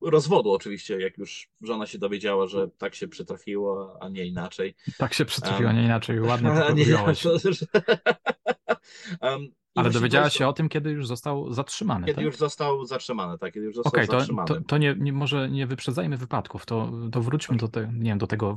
rozwodu 0.00 0.52
oczywiście, 0.52 1.00
jak 1.00 1.18
już 1.18 1.48
żona 1.62 1.86
się 1.86 1.98
dowiedziała, 1.98 2.46
że 2.46 2.68
tak 2.78 2.94
się 2.94 3.08
przytrafiło, 3.08 3.98
a 4.00 4.08
nie 4.08 4.24
inaczej. 4.26 4.74
Tak 4.98 5.14
się 5.14 5.24
przytrafiło, 5.24 5.72
nie 5.72 5.84
inaczej. 5.84 6.20
Ładnie 6.20 6.48
to 6.68 6.72
nie, 6.72 6.84
to, 7.22 7.38
że- 7.38 7.66
i 9.76 9.80
Ale 9.80 9.90
dowiedziała 9.90 10.30
się 10.30 10.48
o 10.48 10.52
tym, 10.52 10.68
kiedy 10.68 10.90
już 10.90 11.06
został 11.06 11.52
zatrzymany, 11.52 12.06
Kiedy 12.06 12.16
tak? 12.16 12.24
już 12.24 12.36
został 12.36 12.84
zatrzymany, 12.84 13.38
tak, 13.38 13.52
kiedy 13.54 13.66
już 13.66 13.74
został 13.74 14.06
to, 14.06 14.12
zatrzymany. 14.18 14.48
to, 14.48 14.60
to 14.60 14.78
nie, 14.78 14.94
nie, 14.98 15.12
może 15.12 15.50
nie 15.50 15.66
wyprzedzajmy 15.66 16.16
wypadków, 16.16 16.66
to, 16.66 16.92
to 17.12 17.20
wróćmy 17.20 17.56
do, 17.56 17.68
te, 17.68 17.92
nie 17.94 18.10
wiem, 18.10 18.18
do 18.18 18.26
tego 18.26 18.56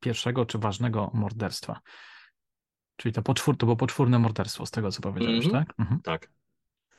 pierwszego 0.00 0.46
czy 0.46 0.58
ważnego 0.58 1.10
morderstwa. 1.14 1.80
Czyli 3.00 3.12
to, 3.12 3.22
poczwór, 3.22 3.56
to 3.56 3.66
było 3.66 3.76
poczwórne 3.76 4.18
morderstwo, 4.18 4.66
z 4.66 4.70
tego 4.70 4.90
co 4.90 5.00
powiedziałeś, 5.02 5.46
Mhm. 5.46 5.64
tak? 5.64 5.74
Mhm. 5.78 6.00
Tak. 6.00 6.30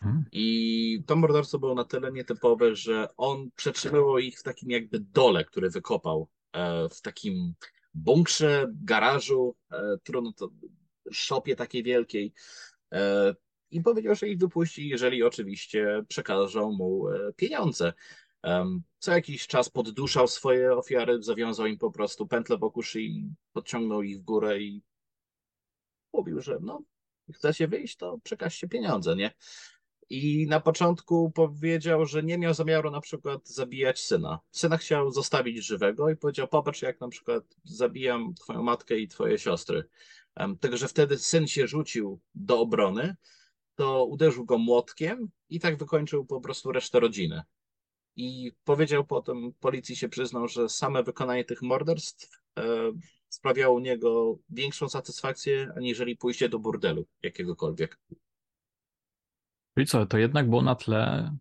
Mhm. 0.01 0.25
I 0.31 1.03
to 1.05 1.15
morderstwo 1.15 1.59
było 1.59 1.75
na 1.75 1.83
tyle 1.83 2.11
nietypowe, 2.11 2.75
że 2.75 3.07
on 3.17 3.49
przetrzymywał 3.55 4.17
ich 4.17 4.39
w 4.39 4.43
takim 4.43 4.69
jakby 4.69 4.99
dole, 4.99 5.45
który 5.45 5.69
wykopał, 5.69 6.29
e, 6.53 6.89
w 6.89 7.01
takim 7.01 7.53
bunkrze, 7.93 8.67
garażu, 8.83 9.55
e, 9.71 9.97
trudno 10.03 10.33
to, 10.33 10.49
szopie 11.11 11.55
takiej 11.55 11.83
wielkiej. 11.83 12.33
E, 12.91 13.35
I 13.71 13.81
powiedział, 13.81 14.15
że 14.15 14.27
ich 14.27 14.37
wypuści, 14.37 14.87
jeżeli 14.87 15.23
oczywiście 15.23 16.03
przekażą 16.07 16.71
mu 16.71 17.05
pieniądze. 17.35 17.93
Co 18.99 19.11
jakiś 19.11 19.47
czas 19.47 19.69
podduszał 19.69 20.27
swoje 20.27 20.73
ofiary, 20.73 21.23
zawiązał 21.23 21.65
im 21.65 21.77
po 21.77 21.91
prostu 21.91 22.27
pętlę 22.27 22.57
wokół 22.57 22.83
szyi, 22.83 23.33
podciągnął 23.53 24.01
ich 24.01 24.19
w 24.19 24.21
górę 24.21 24.59
i 24.59 24.81
mówił, 26.13 26.41
że 26.41 26.57
no, 26.61 26.81
chcecie 27.33 27.67
wyjść, 27.67 27.95
to 27.95 28.19
przekażcie 28.23 28.67
pieniądze, 28.67 29.15
nie? 29.15 29.31
I 30.09 30.47
na 30.47 30.59
początku 30.59 31.31
powiedział, 31.31 32.05
że 32.05 32.23
nie 32.23 32.37
miał 32.37 32.53
zamiaru 32.53 32.91
na 32.91 33.01
przykład 33.01 33.49
zabijać 33.49 33.99
syna. 33.99 34.39
Syna 34.51 34.77
chciał 34.77 35.11
zostawić 35.11 35.65
żywego 35.65 36.09
i 36.09 36.17
powiedział: 36.17 36.47
Popatrz, 36.47 36.81
jak 36.81 37.01
na 37.01 37.07
przykład 37.07 37.43
zabijam 37.63 38.33
twoją 38.33 38.63
matkę 38.63 38.99
i 38.99 39.07
twoje 39.07 39.37
siostry. 39.37 39.83
Tylko, 40.59 40.77
że 40.77 40.87
wtedy 40.87 41.17
syn 41.17 41.47
się 41.47 41.67
rzucił 41.67 42.19
do 42.35 42.59
obrony, 42.59 43.15
to 43.75 44.05
uderzył 44.05 44.45
go 44.45 44.57
młotkiem 44.57 45.29
i 45.49 45.59
tak 45.59 45.77
wykończył 45.77 46.25
po 46.25 46.41
prostu 46.41 46.71
resztę 46.71 46.99
rodziny. 46.99 47.41
I 48.15 48.51
powiedział 48.63 49.05
potem, 49.05 49.53
policji 49.59 49.95
się 49.95 50.09
przyznał, 50.09 50.47
że 50.47 50.69
same 50.69 51.03
wykonanie 51.03 51.45
tych 51.45 51.61
morderstw 51.61 52.29
e, 52.59 52.91
sprawiało 53.41 53.75
u 53.75 53.79
niego 53.79 54.37
większą 54.49 54.89
satysfakcję, 54.89 55.73
aniżeli 55.77 56.17
pójście 56.17 56.49
do 56.49 56.59
burdelu 56.59 57.05
jakiegokolwiek. 57.23 57.99
Czyli 59.75 59.87
co, 59.87 60.05
to 60.05 60.17
jednak 60.17 60.49
było 60.49 60.61
na 60.61 60.75
tle, 60.75 61.35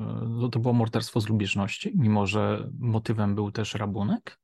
e, 0.00 0.48
to 0.52 0.58
było 0.58 0.74
morderstwo 0.74 1.20
z 1.20 1.28
lubieżności, 1.28 1.92
mimo 1.94 2.26
że 2.26 2.70
motywem 2.78 3.34
był 3.34 3.52
też 3.52 3.74
rabunek? 3.74 4.38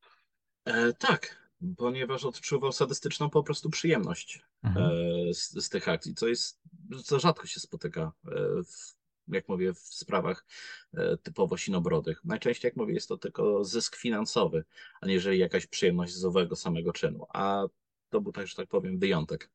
E, 0.64 0.92
tak, 0.92 1.50
ponieważ 1.76 2.25
odczuwał 2.25 2.72
sadystyczną 2.72 3.30
po 3.30 3.42
prostu 3.42 3.70
przyjemność 3.70 4.42
Mhm. 4.62 4.87
e, 4.87 5.34
z, 5.34 5.64
z 5.64 5.68
tych 5.68 5.88
akcji, 5.88 6.14
co 6.14 6.28
jest, 6.28 6.61
co 7.04 7.20
rzadko 7.20 7.46
się 7.46 7.61
spotyka, 7.61 8.12
e, 8.26 8.62
w, 8.64 9.01
jak 9.29 9.49
mówię, 9.49 9.75
w 9.75 9.79
sprawach 9.79 10.47
e, 10.95 11.17
typowo 11.17 11.57
sinobrodych. 11.57 12.25
Najczęściej, 12.25 12.69
jak 12.69 12.76
mówię, 12.76 12.95
jest 12.95 13.09
to 13.09 13.17
tylko 13.19 13.64
zysk 13.64 13.97
finansowy, 13.97 14.64
aniżeli 15.00 15.38
jakaś 15.38 15.67
przyjemność 15.67 16.14
z 16.14 16.25
owego 16.25 16.57
samego 16.57 16.93
czynu. 16.93 17.26
A 17.29 17.64
to 18.11 18.21
był 18.21 18.33
tak, 18.33 18.47
że 18.47 18.57
tak 18.57 18.69
powiem, 18.69 18.99
wyjątek. 18.99 19.50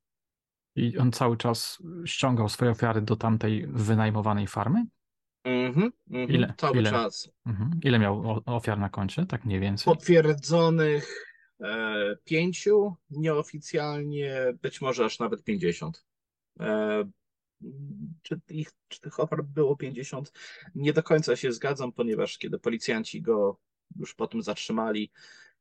I 0.75 0.97
on 0.97 1.11
cały 1.11 1.37
czas 1.37 1.83
ściągał 2.05 2.49
swoje 2.49 2.71
ofiary 2.71 3.01
do 3.01 3.15
tamtej 3.15 3.67
wynajmowanej 3.67 4.47
farmy? 4.47 4.85
Mhm, 5.43 5.91
mhm, 6.11 6.29
Ile- 6.29 6.53
Cały 6.57 6.77
ile? 6.77 6.89
czas. 6.89 7.31
Mhm. 7.45 7.71
Ile 7.83 7.99
miał 7.99 8.41
ofiar 8.45 8.79
na 8.79 8.89
koncie? 8.89 9.25
Tak 9.25 9.45
mniej 9.45 9.59
więcej? 9.59 9.93
Potwierdzonych 9.93 11.25
e, 11.61 12.15
pięciu, 12.23 12.95
nieoficjalnie 13.09 14.53
być 14.61 14.81
może 14.81 15.05
aż 15.05 15.19
nawet 15.19 15.43
50. 15.43 16.05
E, 16.59 17.03
czy, 18.21 18.39
ich, 18.49 18.71
czy 18.87 19.01
tych 19.01 19.19
ofiar 19.19 19.43
było 19.43 19.75
50? 19.75 20.31
Nie 20.75 20.93
do 20.93 21.03
końca 21.03 21.35
się 21.35 21.51
zgadzam, 21.51 21.91
ponieważ 21.91 22.37
kiedy 22.37 22.59
policjanci 22.59 23.21
go 23.21 23.59
już 23.95 24.15
potem 24.15 24.41
zatrzymali 24.41 25.11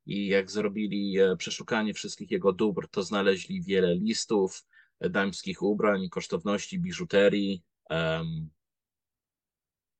i 0.06 0.26
jak 0.26 0.50
zrobili 0.50 1.18
e, 1.18 1.36
przeszukanie 1.36 1.94
wszystkich 1.94 2.30
jego 2.30 2.52
dóbr, 2.52 2.88
to 2.88 3.02
znaleźli 3.02 3.62
wiele 3.62 3.94
listów, 3.94 4.64
e, 5.00 5.10
damskich 5.10 5.62
ubrań, 5.62 6.08
kosztowności, 6.08 6.78
biżuterii, 6.78 7.62
em, 7.90 8.50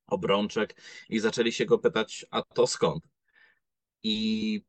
obrączek 0.07 0.83
i 1.09 1.21
zaczęli 1.21 1.53
się 1.53 1.65
go 1.65 1.79
pytać, 1.79 2.26
a 2.31 2.43
to 2.43 2.67
skąd? 2.67 3.09
I 4.03 4.62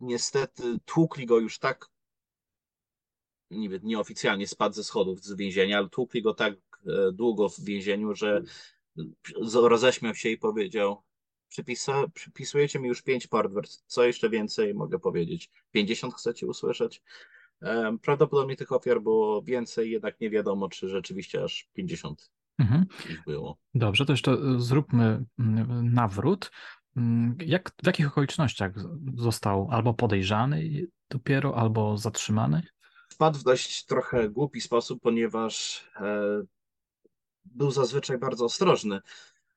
niestety 0.00 0.78
tłukli 0.84 1.26
go 1.26 1.38
już 1.38 1.58
tak, 1.58 1.86
niby 3.50 3.80
nieoficjalnie 3.82 4.46
spadł 4.46 4.74
ze 4.74 4.84
schodów 4.84 5.24
z 5.24 5.32
więzienia, 5.36 5.78
ale 5.78 5.88
tłukli 5.88 6.22
go 6.22 6.34
tak 6.34 6.54
e, 6.86 7.12
długo 7.12 7.48
w 7.48 7.60
więzieniu, 7.60 8.14
że 8.14 8.42
roześmiał 9.54 10.14
się 10.14 10.28
i 10.28 10.38
powiedział: 10.38 11.02
Przypisa, 11.48 12.08
Przypisujecie 12.14 12.78
mi 12.80 12.88
już 12.88 13.02
pięć 13.02 13.26
portwert, 13.26 13.70
co 13.86 14.04
jeszcze 14.04 14.30
więcej 14.30 14.74
mogę 14.74 14.98
powiedzieć? 14.98 15.50
50 15.70 16.14
chcecie 16.14 16.46
usłyszeć? 16.46 17.02
E, 17.62 17.96
Prawdopodobnie 18.02 18.56
tych 18.56 18.72
ofiar 18.72 19.00
było 19.00 19.42
więcej, 19.42 19.90
jednak 19.90 20.20
nie 20.20 20.30
wiadomo, 20.30 20.68
czy 20.68 20.88
rzeczywiście 20.88 21.44
aż 21.44 21.68
50 21.74 22.30
Mhm. 22.58 22.86
ich 23.10 23.24
było. 23.24 23.58
Dobrze, 23.74 24.06
to 24.06 24.12
jeszcze 24.12 24.32
y, 24.32 24.60
zróbmy 24.60 25.24
nawrót. 25.82 26.50
Mm, 26.96 27.36
Jak, 27.46 27.72
w 27.82 27.86
jakich 27.86 28.08
okolicznościach 28.08 28.72
został 29.16 29.68
albo 29.70 29.94
podejrzany 29.94 30.86
dopiero, 31.10 31.56
albo 31.56 31.96
zatrzymany? 31.96 32.62
Wpadł 33.18 33.38
w 33.38 33.42
dość 33.42 33.84
trochę 33.84 34.28
głupi 34.28 34.60
sposób, 34.60 35.02
ponieważ 35.02 35.84
e, 35.96 36.42
był 37.44 37.70
zazwyczaj 37.70 38.18
bardzo 38.18 38.44
ostrożny 38.44 39.00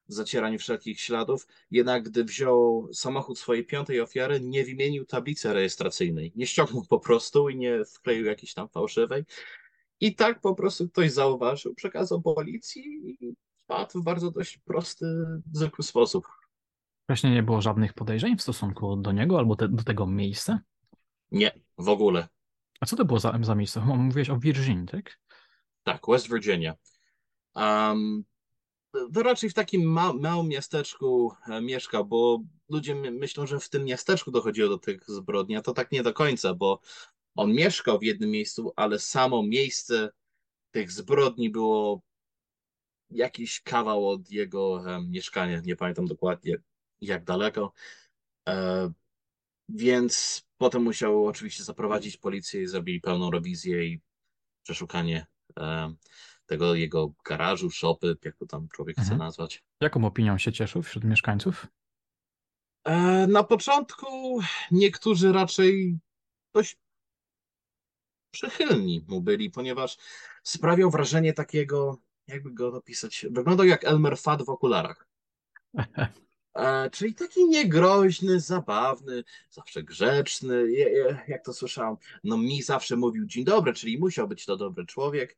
w 0.07 0.13
zacieraniu 0.13 0.59
wszelkich 0.59 0.99
śladów, 0.99 1.47
jednak 1.71 2.03
gdy 2.03 2.23
wziął 2.23 2.89
samochód 2.93 3.39
swojej 3.39 3.65
piątej 3.65 4.01
ofiary, 4.01 4.39
nie 4.41 4.65
wymienił 4.65 5.05
tablicy 5.05 5.53
rejestracyjnej. 5.53 6.31
Nie 6.35 6.47
ściągnął 6.47 6.85
po 6.89 6.99
prostu 6.99 7.49
i 7.49 7.57
nie 7.57 7.85
wkleił 7.85 8.25
jakiejś 8.25 8.53
tam 8.53 8.69
fałszywej. 8.69 9.23
I 9.99 10.15
tak 10.15 10.39
po 10.39 10.55
prostu 10.55 10.89
ktoś 10.89 11.11
zauważył, 11.11 11.75
przekazał 11.75 12.21
policji 12.21 12.83
i 13.21 13.33
wpadł 13.63 14.01
w 14.01 14.03
bardzo 14.03 14.31
dość 14.31 14.57
prosty, 14.57 15.05
zwykły 15.53 15.83
sposób. 15.83 16.27
Wcześniej 17.03 17.33
nie 17.33 17.43
było 17.43 17.61
żadnych 17.61 17.93
podejrzeń 17.93 18.37
w 18.37 18.41
stosunku 18.41 18.95
do 18.95 19.11
niego 19.11 19.37
albo 19.37 19.55
te, 19.55 19.67
do 19.67 19.83
tego 19.83 20.07
miejsca? 20.07 20.59
Nie, 21.31 21.51
w 21.77 21.89
ogóle. 21.89 22.27
A 22.81 22.85
co 22.85 22.95
to 22.95 23.05
było 23.05 23.19
za, 23.19 23.39
za 23.41 23.55
miejsce? 23.55 23.79
Mówiłeś 23.79 24.29
o 24.29 24.37
Virginii, 24.37 24.87
tak? 24.87 25.19
Tak, 25.83 26.01
West 26.07 26.29
Virginia. 26.29 26.75
Um, 27.55 28.23
to 29.13 29.23
raczej 29.23 29.49
w 29.49 29.53
takim 29.53 29.83
ma 29.83 30.13
małym 30.13 30.47
miasteczku 30.47 31.31
e, 31.47 31.61
mieszka, 31.61 32.03
bo 32.03 32.39
ludzie 32.69 32.95
my 32.95 33.11
myślą, 33.11 33.47
że 33.47 33.59
w 33.59 33.69
tym 33.69 33.85
miasteczku 33.85 34.31
dochodziło 34.31 34.69
do 34.69 34.77
tych 34.77 35.03
zbrodni, 35.07 35.55
a 35.55 35.61
to 35.61 35.73
tak 35.73 35.91
nie 35.91 36.03
do 36.03 36.13
końca, 36.13 36.53
bo 36.53 36.79
on 37.35 37.53
mieszkał 37.53 37.99
w 37.99 38.03
jednym 38.03 38.29
miejscu, 38.29 38.73
ale 38.75 38.99
samo 38.99 39.43
miejsce 39.43 40.09
tych 40.71 40.91
zbrodni 40.91 41.49
było 41.49 42.01
jakiś 43.09 43.61
kawał 43.61 44.09
od 44.09 44.31
jego 44.31 44.71
um, 44.71 45.11
mieszkania. 45.11 45.61
Nie 45.65 45.75
pamiętam 45.75 46.05
dokładnie 46.05 46.57
jak 47.01 47.23
daleko. 47.23 47.73
E, 48.49 48.91
więc 49.75 50.43
potem 50.57 50.83
musiał 50.83 51.25
oczywiście 51.25 51.63
zaprowadzić 51.63 52.17
policję 52.17 52.61
i 52.61 52.67
zrobili 52.67 53.01
pełną 53.01 53.31
rewizję 53.31 53.85
i 53.85 54.01
przeszukanie 54.63 55.25
tego 56.45 56.75
jego 56.75 57.13
garażu, 57.25 57.69
szopy, 57.69 58.17
jak 58.25 58.37
to 58.37 58.45
tam 58.45 58.67
człowiek 58.67 58.97
mhm. 58.97 59.07
chce 59.07 59.25
nazwać. 59.25 59.63
Jaką 59.81 60.05
opinią 60.05 60.37
się 60.37 60.51
cieszył 60.51 60.81
wśród 60.81 61.03
mieszkańców? 61.03 61.67
E, 62.83 63.27
na 63.27 63.43
początku 63.43 64.39
niektórzy 64.71 65.31
raczej 65.31 65.99
dość 66.53 66.77
przychylni 68.31 69.05
mu 69.07 69.21
byli, 69.21 69.49
ponieważ 69.49 69.97
sprawiał 70.43 70.91
wrażenie 70.91 71.33
takiego, 71.33 71.97
jakby 72.27 72.53
go 72.53 72.67
opisać, 72.67 73.25
wyglądał 73.31 73.65
jak 73.65 73.83
Elmer 73.83 74.17
Fudd 74.17 74.45
w 74.45 74.49
okularach. 74.49 75.07
Czyli 76.91 77.15
taki 77.15 77.45
niegroźny, 77.45 78.39
zabawny, 78.39 79.23
zawsze 79.49 79.83
grzeczny, 79.83 80.71
jak 81.27 81.45
to 81.45 81.53
słyszałem, 81.53 81.95
no 82.23 82.37
mi 82.37 82.61
zawsze 82.61 82.95
mówił 82.95 83.25
dzień 83.25 83.43
dobry, 83.45 83.73
czyli 83.73 83.97
musiał 83.97 84.27
być 84.27 84.45
to 84.45 84.57
dobry 84.57 84.85
człowiek, 84.85 85.37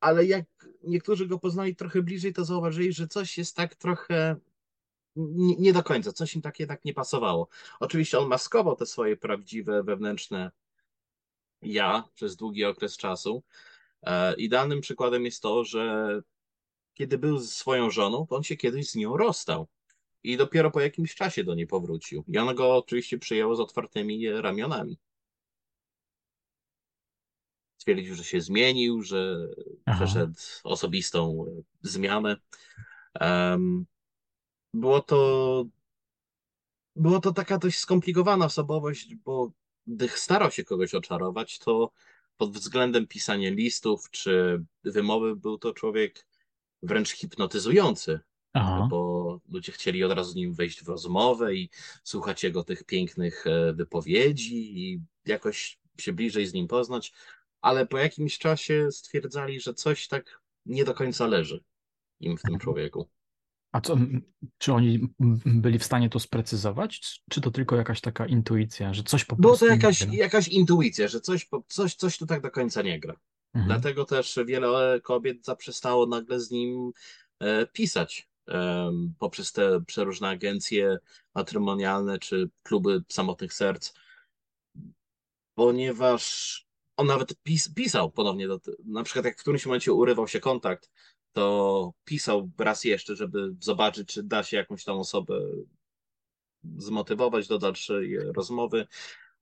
ale 0.00 0.24
jak 0.24 0.44
niektórzy 0.82 1.26
go 1.26 1.38
poznali 1.38 1.76
trochę 1.76 2.02
bliżej, 2.02 2.32
to 2.32 2.44
zauważyli, 2.44 2.92
że 2.92 3.08
coś 3.08 3.38
jest 3.38 3.56
tak 3.56 3.74
trochę 3.74 4.36
nie, 5.16 5.56
nie 5.56 5.72
do 5.72 5.82
końca, 5.82 6.12
coś 6.12 6.34
im 6.34 6.42
tak 6.42 6.60
jednak 6.60 6.84
nie 6.84 6.94
pasowało. 6.94 7.48
Oczywiście 7.80 8.18
on 8.18 8.28
maskował 8.28 8.76
te 8.76 8.86
swoje 8.86 9.16
prawdziwe, 9.16 9.82
wewnętrzne 9.82 10.50
ja 11.62 12.04
przez 12.14 12.36
długi 12.36 12.64
okres 12.64 12.96
czasu. 12.96 13.42
E, 14.02 14.34
Idealnym 14.34 14.80
przykładem 14.80 15.24
jest 15.24 15.42
to, 15.42 15.64
że 15.64 16.08
kiedy 16.96 17.18
był 17.18 17.38
z 17.38 17.52
swoją 17.52 17.90
żoną, 17.90 18.26
to 18.26 18.36
on 18.36 18.42
się 18.42 18.56
kiedyś 18.56 18.90
z 18.90 18.94
nią 18.94 19.16
rozstał. 19.16 19.68
I 20.22 20.36
dopiero 20.36 20.70
po 20.70 20.80
jakimś 20.80 21.14
czasie 21.14 21.44
do 21.44 21.54
niej 21.54 21.66
powrócił. 21.66 22.24
I 22.28 22.38
ona 22.38 22.54
go 22.54 22.76
oczywiście 22.76 23.18
przyjęła 23.18 23.54
z 23.54 23.60
otwartymi 23.60 24.30
ramionami. 24.30 24.98
Stwierdził, 27.78 28.14
że 28.14 28.24
się 28.24 28.40
zmienił, 28.40 29.02
że 29.02 29.48
Aha. 29.86 30.04
przeszedł 30.04 30.34
osobistą 30.64 31.46
zmianę. 31.82 32.36
Um, 33.20 33.86
było 34.74 35.00
to 35.00 35.64
było 36.96 37.20
to 37.20 37.32
taka 37.32 37.58
dość 37.58 37.78
skomplikowana 37.78 38.44
osobowość, 38.44 39.14
bo 39.14 39.50
gdy 39.86 40.08
starał 40.08 40.50
się 40.50 40.64
kogoś 40.64 40.94
oczarować, 40.94 41.58
to 41.58 41.92
pod 42.36 42.52
względem 42.52 43.06
pisania 43.06 43.50
listów 43.50 44.10
czy 44.10 44.64
wymowy 44.84 45.36
był 45.36 45.58
to 45.58 45.72
człowiek 45.72 46.26
wręcz 46.82 47.10
hipnotyzujący, 47.10 48.20
Aha. 48.52 48.88
bo 48.90 49.40
ludzie 49.48 49.72
chcieli 49.72 50.04
od 50.04 50.12
razu 50.12 50.30
z 50.30 50.34
nim 50.34 50.54
wejść 50.54 50.84
w 50.84 50.88
rozmowę 50.88 51.54
i 51.54 51.70
słuchać 52.04 52.44
jego 52.44 52.64
tych 52.64 52.84
pięknych 52.84 53.46
e, 53.46 53.72
wypowiedzi 53.72 54.78
i 54.78 55.00
jakoś 55.26 55.78
się 55.98 56.12
bliżej 56.12 56.46
z 56.46 56.54
nim 56.54 56.68
poznać, 56.68 57.12
ale 57.60 57.86
po 57.86 57.98
jakimś 57.98 58.38
czasie 58.38 58.88
stwierdzali, 58.92 59.60
że 59.60 59.74
coś 59.74 60.08
tak 60.08 60.40
nie 60.66 60.84
do 60.84 60.94
końca 60.94 61.26
leży 61.26 61.64
im 62.20 62.38
w 62.38 62.42
tym 62.42 62.58
człowieku. 62.58 63.08
A 63.72 63.80
co, 63.80 63.96
czy 64.58 64.72
oni 64.72 65.08
byli 65.46 65.78
w 65.78 65.84
stanie 65.84 66.10
to 66.10 66.20
sprecyzować, 66.20 67.22
czy 67.30 67.40
to 67.40 67.50
tylko 67.50 67.76
jakaś 67.76 68.00
taka 68.00 68.26
intuicja, 68.26 68.94
że 68.94 69.02
coś 69.02 69.24
po 69.24 69.36
prostu. 69.36 69.42
Było 69.42 69.56
to 69.56 69.66
jakaś, 69.66 70.00
jakaś 70.00 70.48
intuicja, 70.48 71.08
że 71.08 71.20
coś, 71.20 71.48
coś, 71.68 71.94
coś 71.94 72.18
tu 72.18 72.26
tak 72.26 72.42
do 72.42 72.50
końca 72.50 72.82
nie 72.82 73.00
gra. 73.00 73.16
Mhm. 73.56 73.66
Dlatego 73.66 74.04
też 74.04 74.38
wiele 74.46 75.00
kobiet 75.00 75.44
zaprzestało 75.44 76.06
nagle 76.06 76.40
z 76.40 76.50
nim 76.50 76.92
e, 77.40 77.66
pisać 77.66 78.28
poprzez 79.18 79.52
te 79.52 79.80
przeróżne 79.86 80.28
agencje 80.28 80.98
matrymonialne 81.34 82.18
czy 82.18 82.50
kluby 82.62 83.02
samotnych 83.08 83.54
serc, 83.54 83.92
ponieważ 85.54 86.66
on 86.96 87.06
nawet 87.06 87.42
pis, 87.42 87.74
pisał 87.74 88.10
ponownie, 88.10 88.48
do, 88.48 88.60
na 88.84 89.02
przykład 89.02 89.24
jak 89.24 89.38
w 89.38 89.40
którymś 89.40 89.66
momencie 89.66 89.92
urywał 89.92 90.28
się 90.28 90.40
kontakt 90.40 90.90
to 91.32 91.92
pisał 92.04 92.50
raz 92.58 92.84
jeszcze, 92.84 93.16
żeby 93.16 93.54
zobaczyć, 93.60 94.08
czy 94.08 94.22
da 94.22 94.42
się 94.42 94.56
jakąś 94.56 94.84
tam 94.84 94.98
osobę 94.98 95.40
zmotywować 96.76 97.48
do 97.48 97.58
dalszej 97.58 98.18
rozmowy, 98.18 98.86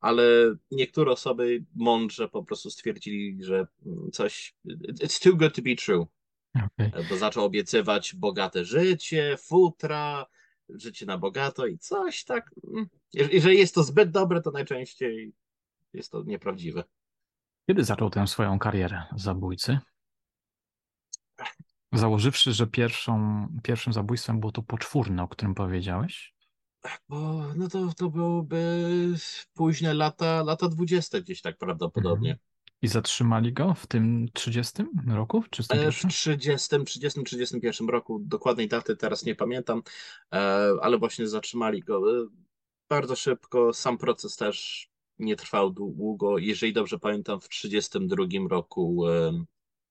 ale 0.04 0.22
niektóre 0.70 1.12
osoby 1.12 1.64
mądrze 1.74 2.28
po 2.28 2.44
prostu 2.44 2.70
stwierdzili, 2.70 3.44
że 3.44 3.66
coś 4.12 4.54
it's 5.02 5.22
too 5.22 5.36
good 5.36 5.54
to 5.54 5.62
be 5.62 5.74
true. 5.74 6.06
Okay. 6.54 7.04
Bo 7.10 7.16
zaczął 7.16 7.44
obiecywać 7.44 8.14
bogate 8.14 8.64
życie, 8.64 9.36
futra, 9.36 10.26
życie 10.68 11.06
na 11.06 11.18
bogato 11.18 11.66
i 11.66 11.78
coś 11.78 12.24
tak. 12.24 12.50
Mm, 12.74 12.88
jeżeli 13.14 13.58
jest 13.58 13.74
to 13.74 13.82
zbyt 13.82 14.10
dobre, 14.10 14.42
to 14.42 14.50
najczęściej 14.50 15.32
jest 15.92 16.12
to 16.12 16.22
nieprawdziwe. 16.22 16.84
Kiedy 17.68 17.84
zaczął 17.84 18.10
tę 18.10 18.26
swoją 18.26 18.58
karierę 18.58 19.02
zabójcy? 19.16 19.78
Założywszy, 21.92 22.52
że 22.52 22.66
pierwszą, 22.66 23.46
pierwszym 23.62 23.92
zabójstwem 23.92 24.40
było 24.40 24.52
to 24.52 24.62
poczwórne, 24.62 25.22
o 25.22 25.28
którym 25.28 25.54
powiedziałeś? 25.54 26.33
Bo, 27.08 27.44
no 27.56 27.68
to, 27.68 27.92
to 27.96 28.10
byłoby 28.10 28.86
późne 29.54 29.94
lata, 29.94 30.42
lata 30.42 30.68
20 30.68 31.20
gdzieś 31.20 31.42
tak 31.42 31.58
prawdopodobnie. 31.58 32.30
Mhm. 32.30 32.48
I 32.82 32.88
zatrzymali 32.88 33.52
go 33.52 33.74
w 33.74 33.86
tym 33.86 34.28
30 34.32 34.82
roku? 35.06 35.42
W 35.42 35.50
31? 35.50 35.88
E, 35.88 35.92
w 35.92 36.14
30, 36.14 36.84
30, 36.84 37.24
31 37.24 37.88
roku. 37.88 38.20
Dokładnej 38.24 38.68
daty 38.68 38.96
teraz 38.96 39.24
nie 39.24 39.34
pamiętam, 39.34 39.82
e, 40.32 40.36
ale 40.82 40.98
właśnie 40.98 41.28
zatrzymali 41.28 41.80
go 41.80 42.20
e, 42.22 42.26
bardzo 42.88 43.16
szybko. 43.16 43.72
Sam 43.72 43.98
proces 43.98 44.36
też 44.36 44.88
nie 45.18 45.36
trwał 45.36 45.70
długo. 45.70 46.38
Jeżeli 46.38 46.72
dobrze 46.72 46.98
pamiętam, 46.98 47.40
w 47.40 47.48
32 47.48 48.24
roku 48.50 49.04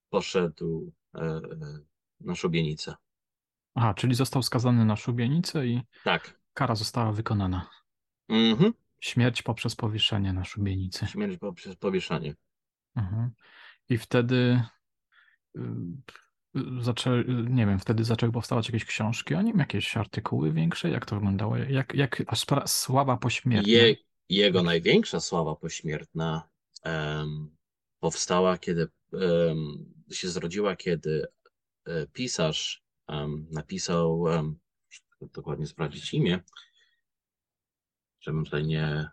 poszedł 0.09 0.91
na 2.19 2.35
szubienicę. 2.35 2.95
Aha, 3.75 3.93
czyli 3.93 4.15
został 4.15 4.43
skazany 4.43 4.85
na 4.85 4.95
szubienicę 4.95 5.67
i 5.67 5.81
tak. 6.03 6.42
Kara 6.53 6.75
została 6.75 7.11
wykonana. 7.11 7.69
Mhm. 8.29 8.73
Śmierć 8.99 9.41
poprzez 9.41 9.75
powieszenie 9.75 10.33
na 10.33 10.45
szubienicy. 10.45 11.07
Śmierć 11.07 11.37
poprzez 11.37 11.75
powieszenie. 11.75 12.35
Mhm. 12.95 13.31
I 13.89 13.97
wtedy 13.97 14.63
y, 15.57 15.61
zaczęły, 16.79 17.25
nie 17.49 17.65
wiem, 17.65 17.79
wtedy 17.79 18.03
zaczęły 18.03 18.31
powstawać 18.31 18.67
jakieś 18.67 18.85
książki 18.85 19.35
o 19.35 19.41
nim, 19.41 19.59
jakieś 19.59 19.97
artykuły 19.97 20.51
większe? 20.51 20.89
Jak 20.89 21.05
to 21.05 21.15
wyglądało? 21.15 21.57
Jak, 21.57 21.93
jak 21.93 22.23
sława 22.65 23.17
pośmiertna? 23.17 23.71
Je, 23.71 23.95
jego 24.29 24.63
największa 24.63 25.19
sława 25.19 25.55
pośmiertna 25.55 26.49
um, 26.85 27.57
powstała, 27.99 28.57
kiedy 28.57 28.87
um, 29.11 29.93
się 30.11 30.29
zrodziła, 30.29 30.75
kiedy 30.75 31.27
E, 31.85 32.07
pisarz 32.07 32.83
napisał, 33.51 34.25
dokładnie 35.33 35.67
sprawdzić 35.67 36.13
imię, 36.13 36.39
żebym 38.19 38.45
tutaj 38.45 38.63
nie... 38.63 39.09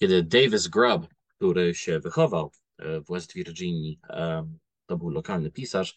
Kiedy 0.00 0.22
Davis 0.22 0.68
Grubb, 0.68 1.08
który 1.28 1.74
się 1.74 2.00
wychował 2.00 2.52
e, 2.78 3.00
w 3.00 3.06
West 3.08 3.34
Virginii, 3.34 4.00
to 4.86 4.96
był 4.96 5.10
lokalny 5.10 5.50
pisarz, 5.50 5.96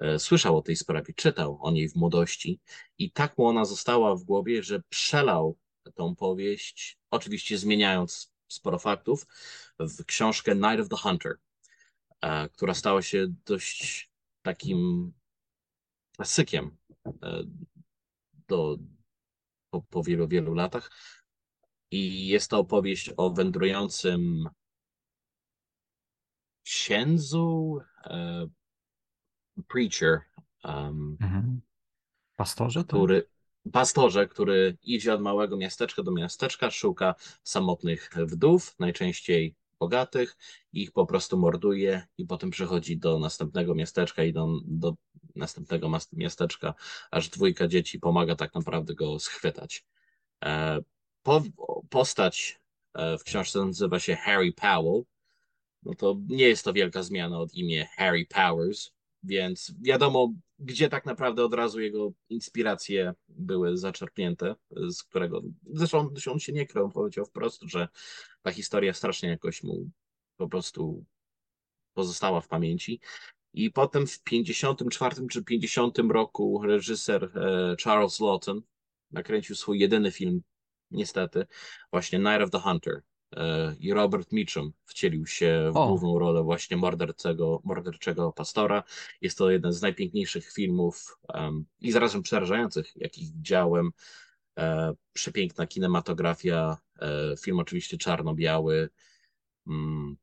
e, 0.00 0.18
słyszał 0.18 0.56
o 0.56 0.62
tej 0.62 0.76
sprawie, 0.76 1.14
czytał 1.14 1.58
o 1.62 1.70
niej 1.70 1.88
w 1.88 1.96
młodości 1.96 2.60
i 2.98 3.12
tak 3.12 3.38
mu 3.38 3.46
ona 3.46 3.64
została 3.64 4.16
w 4.16 4.24
głowie, 4.24 4.62
że 4.62 4.82
przelał 4.88 5.58
tą 5.94 6.16
powieść, 6.16 6.98
oczywiście 7.10 7.58
zmieniając 7.58 8.32
sporo 8.48 8.78
faktów, 8.78 9.26
w 9.78 10.04
książkę 10.04 10.54
Night 10.54 10.80
of 10.80 10.88
the 10.88 10.96
Hunter, 10.96 11.36
która 12.52 12.74
stała 12.74 13.02
się 13.02 13.26
dość 13.46 14.10
takim 14.42 15.12
klasykiem 16.16 16.76
e, 17.06 17.42
do, 18.50 18.78
po, 19.70 19.82
po 19.82 20.02
wielu, 20.02 20.28
wielu 20.28 20.54
latach. 20.54 20.90
I 21.90 22.26
jest 22.26 22.50
to 22.50 22.58
opowieść 22.58 23.10
o 23.16 23.30
wędrującym 23.30 24.48
księdzu, 26.64 27.78
e, 28.04 28.46
preacher, 29.68 30.20
um, 30.64 31.16
mhm. 31.20 31.60
pastorze, 32.36 32.84
który, 32.84 33.28
pastorze, 33.72 34.28
który 34.28 34.76
idzie 34.82 35.14
od 35.14 35.20
małego 35.20 35.56
miasteczka 35.56 36.02
do 36.02 36.12
miasteczka, 36.12 36.70
szuka 36.70 37.14
samotnych 37.42 38.10
wdów, 38.26 38.74
najczęściej 38.78 39.54
bogatych, 39.80 40.36
ich 40.72 40.92
po 40.92 41.06
prostu 41.06 41.38
morduje 41.38 42.06
i 42.18 42.26
potem 42.26 42.50
przychodzi 42.50 42.98
do 42.98 43.18
następnego 43.18 43.74
miasteczka 43.74 44.24
i 44.24 44.32
do, 44.32 44.48
do 44.64 44.94
następnego 45.40 45.90
miasteczka, 46.12 46.74
aż 47.10 47.28
dwójka 47.28 47.68
dzieci 47.68 47.98
pomaga 47.98 48.36
tak 48.36 48.54
naprawdę 48.54 48.94
go 48.94 49.18
schwytać. 49.18 49.84
E, 50.44 50.80
po, 51.22 51.42
postać 51.90 52.60
w 52.94 53.22
książce 53.24 53.64
nazywa 53.64 53.98
się 53.98 54.16
Harry 54.16 54.52
Powell, 54.52 55.02
no 55.82 55.94
to 55.94 56.16
nie 56.28 56.48
jest 56.48 56.64
to 56.64 56.72
wielka 56.72 57.02
zmiana 57.02 57.38
od 57.38 57.54
imię 57.54 57.88
Harry 57.96 58.26
Powers, 58.26 58.90
więc 59.22 59.74
wiadomo, 59.80 60.32
gdzie 60.58 60.88
tak 60.88 61.06
naprawdę 61.06 61.44
od 61.44 61.54
razu 61.54 61.80
jego 61.80 62.12
inspiracje 62.28 63.14
były 63.28 63.76
zaczerpnięte, 63.76 64.54
z 64.90 65.02
którego 65.02 65.42
zresztą 65.72 66.10
on 66.32 66.38
się 66.38 66.52
nie 66.52 66.66
krył, 66.66 66.90
powiedział 66.90 67.24
wprost, 67.24 67.62
że 67.62 67.88
ta 68.42 68.50
historia 68.50 68.94
strasznie 68.94 69.28
jakoś 69.28 69.62
mu 69.62 69.90
po 70.36 70.48
prostu 70.48 71.04
pozostała 71.94 72.40
w 72.40 72.48
pamięci. 72.48 73.00
I 73.52 73.70
potem 73.70 74.06
w 74.06 74.22
54 74.22 75.26
czy 75.30 75.44
50 75.44 75.98
roku 75.98 76.62
reżyser 76.62 77.24
e, 77.24 77.76
Charles 77.84 78.20
Lawton 78.20 78.62
nakręcił 79.10 79.56
swój 79.56 79.78
jedyny 79.78 80.10
film, 80.10 80.42
niestety, 80.90 81.46
właśnie 81.92 82.18
Night 82.18 82.42
of 82.42 82.50
the 82.50 82.58
Hunter. 82.58 83.02
E, 83.36 83.76
I 83.80 83.92
Robert 83.92 84.32
Mitchum 84.32 84.72
wcielił 84.84 85.26
się 85.26 85.70
w 85.72 85.76
o. 85.76 85.88
główną 85.88 86.18
rolę 86.18 86.42
właśnie 86.42 86.76
morderczego, 86.76 87.60
morderczego 87.64 88.32
pastora. 88.32 88.82
Jest 89.20 89.38
to 89.38 89.50
jeden 89.50 89.72
z 89.72 89.82
najpiękniejszych 89.82 90.52
filmów 90.52 91.18
um, 91.34 91.64
i 91.80 91.92
zarazem 91.92 92.22
przerażających, 92.22 92.96
jakich 92.96 93.32
widziałem. 93.32 93.90
E, 94.58 94.94
przepiękna 95.12 95.66
kinematografia, 95.66 96.76
e, 97.00 97.36
film 97.36 97.58
oczywiście 97.58 97.98
czarno-biały. 97.98 98.90
Mm. 99.66 100.16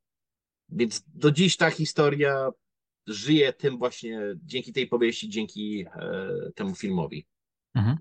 Więc 0.69 1.03
do 1.07 1.31
dziś 1.31 1.57
ta 1.57 1.69
historia 1.69 2.49
żyje 3.07 3.53
tym 3.53 3.77
właśnie, 3.77 4.21
dzięki 4.35 4.73
tej 4.73 4.87
powieści, 4.87 5.29
dzięki 5.29 5.85
e, 5.95 6.29
temu 6.55 6.75
filmowi. 6.75 7.27
Mhm. 7.75 7.97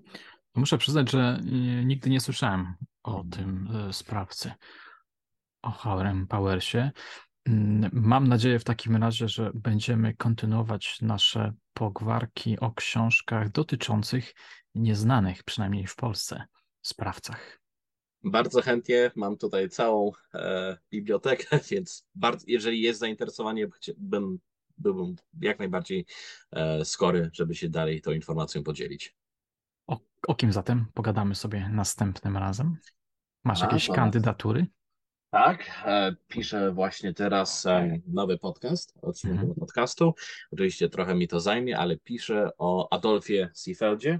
Muszę 0.55 0.77
przyznać, 0.77 1.11
że 1.11 1.19
e, 1.19 1.45
nigdy 1.85 2.09
nie 2.09 2.21
słyszałem 2.21 2.73
o 3.03 3.23
tym 3.31 3.67
e, 3.75 3.93
sprawcy, 3.93 4.51
o 5.61 5.71
Harem 5.71 6.27
Powersie. 6.27 6.91
Mm, 7.47 7.89
mam 7.93 8.27
nadzieję 8.27 8.59
w 8.59 8.63
takim 8.63 8.95
razie, 8.95 9.27
że 9.27 9.51
będziemy 9.53 10.13
kontynuować 10.13 10.97
nasze 11.01 11.53
pogwarki 11.73 12.59
o 12.59 12.71
książkach 12.71 13.51
dotyczących 13.51 14.33
nieznanych, 14.75 15.43
przynajmniej 15.43 15.87
w 15.87 15.95
Polsce, 15.95 16.45
sprawcach. 16.81 17.59
Bardzo 18.23 18.61
chętnie. 18.61 19.11
Mam 19.15 19.37
tutaj 19.37 19.69
całą 19.69 20.11
e, 20.33 20.77
bibliotekę, 20.91 21.59
więc 21.71 22.07
bardzo, 22.15 22.45
jeżeli 22.47 22.81
jest 22.81 22.99
zainteresowanie, 22.99 23.67
bym 23.97 24.39
byłbym 24.77 25.15
jak 25.41 25.59
najbardziej 25.59 26.05
e, 26.51 26.85
skory, 26.85 27.29
żeby 27.33 27.55
się 27.55 27.69
dalej 27.69 28.01
tą 28.01 28.11
informacją 28.11 28.63
podzielić. 28.63 29.15
O, 29.87 29.99
o 30.27 30.35
kim 30.35 30.53
zatem 30.53 30.85
pogadamy 30.93 31.35
sobie 31.35 31.69
następnym 31.69 32.37
razem? 32.37 32.77
Masz 33.43 33.61
A, 33.61 33.65
jakieś 33.65 33.87
kandydatury? 33.87 34.67
Tak, 35.29 35.83
e, 35.85 36.15
piszę 36.27 36.71
właśnie 36.71 37.13
teraz 37.13 37.65
e, 37.65 37.99
nowy 38.07 38.37
podcast, 38.37 38.93
odcinek 39.01 39.39
mhm. 39.39 39.55
podcastu. 39.55 40.13
Oczywiście 40.51 40.89
trochę 40.89 41.15
mi 41.15 41.27
to 41.27 41.39
zajmie, 41.39 41.77
ale 41.77 41.97
piszę 41.97 42.49
o 42.57 42.93
Adolfie 42.93 43.49
Seefeldzie. 43.53 44.19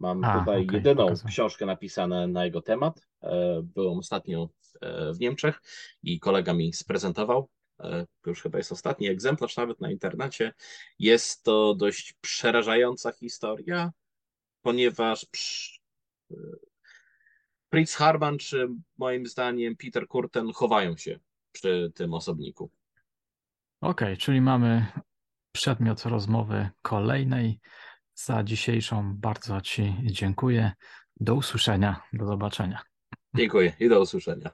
Mam 0.00 0.24
A, 0.24 0.38
tutaj 0.40 0.64
okay, 0.64 0.76
jedyną 0.76 1.02
pokazuję. 1.02 1.30
książkę 1.30 1.66
napisaną 1.66 2.28
na 2.28 2.44
jego 2.44 2.62
temat. 2.62 3.08
Byłem 3.62 3.98
ostatnio 3.98 4.48
w 5.14 5.20
Niemczech 5.20 5.60
i 6.02 6.20
kolega 6.20 6.54
mi 6.54 6.72
sprezentował 6.72 7.48
to 7.78 8.30
już 8.30 8.42
chyba 8.42 8.58
jest 8.58 8.72
ostatni 8.72 9.08
egzemplarz 9.08 9.56
nawet 9.56 9.80
na 9.80 9.90
internecie. 9.90 10.52
Jest 10.98 11.42
to 11.42 11.74
dość 11.74 12.14
przerażająca 12.20 13.12
historia, 13.12 13.92
ponieważ 14.62 15.26
e, 16.30 16.34
Fritz 17.70 17.94
Harman 17.94 18.38
czy 18.38 18.68
moim 18.98 19.26
zdaniem 19.26 19.76
Peter 19.76 20.08
Kurten 20.08 20.52
chowają 20.52 20.96
się 20.96 21.18
przy 21.52 21.92
tym 21.94 22.14
osobniku. 22.14 22.70
Okej, 23.80 24.08
okay, 24.08 24.16
czyli 24.16 24.40
mamy 24.40 24.86
przedmiot 25.52 26.02
rozmowy 26.02 26.68
kolejnej. 26.82 27.60
Za 28.14 28.42
dzisiejszą 28.42 29.14
bardzo 29.16 29.60
Ci 29.60 29.94
dziękuję. 30.02 30.72
Do 31.20 31.34
usłyszenia, 31.34 32.02
do 32.12 32.26
zobaczenia. 32.26 32.82
Dziękuję 33.34 33.72
i 33.80 33.88
do 33.88 34.00
usłyszenia. 34.00 34.50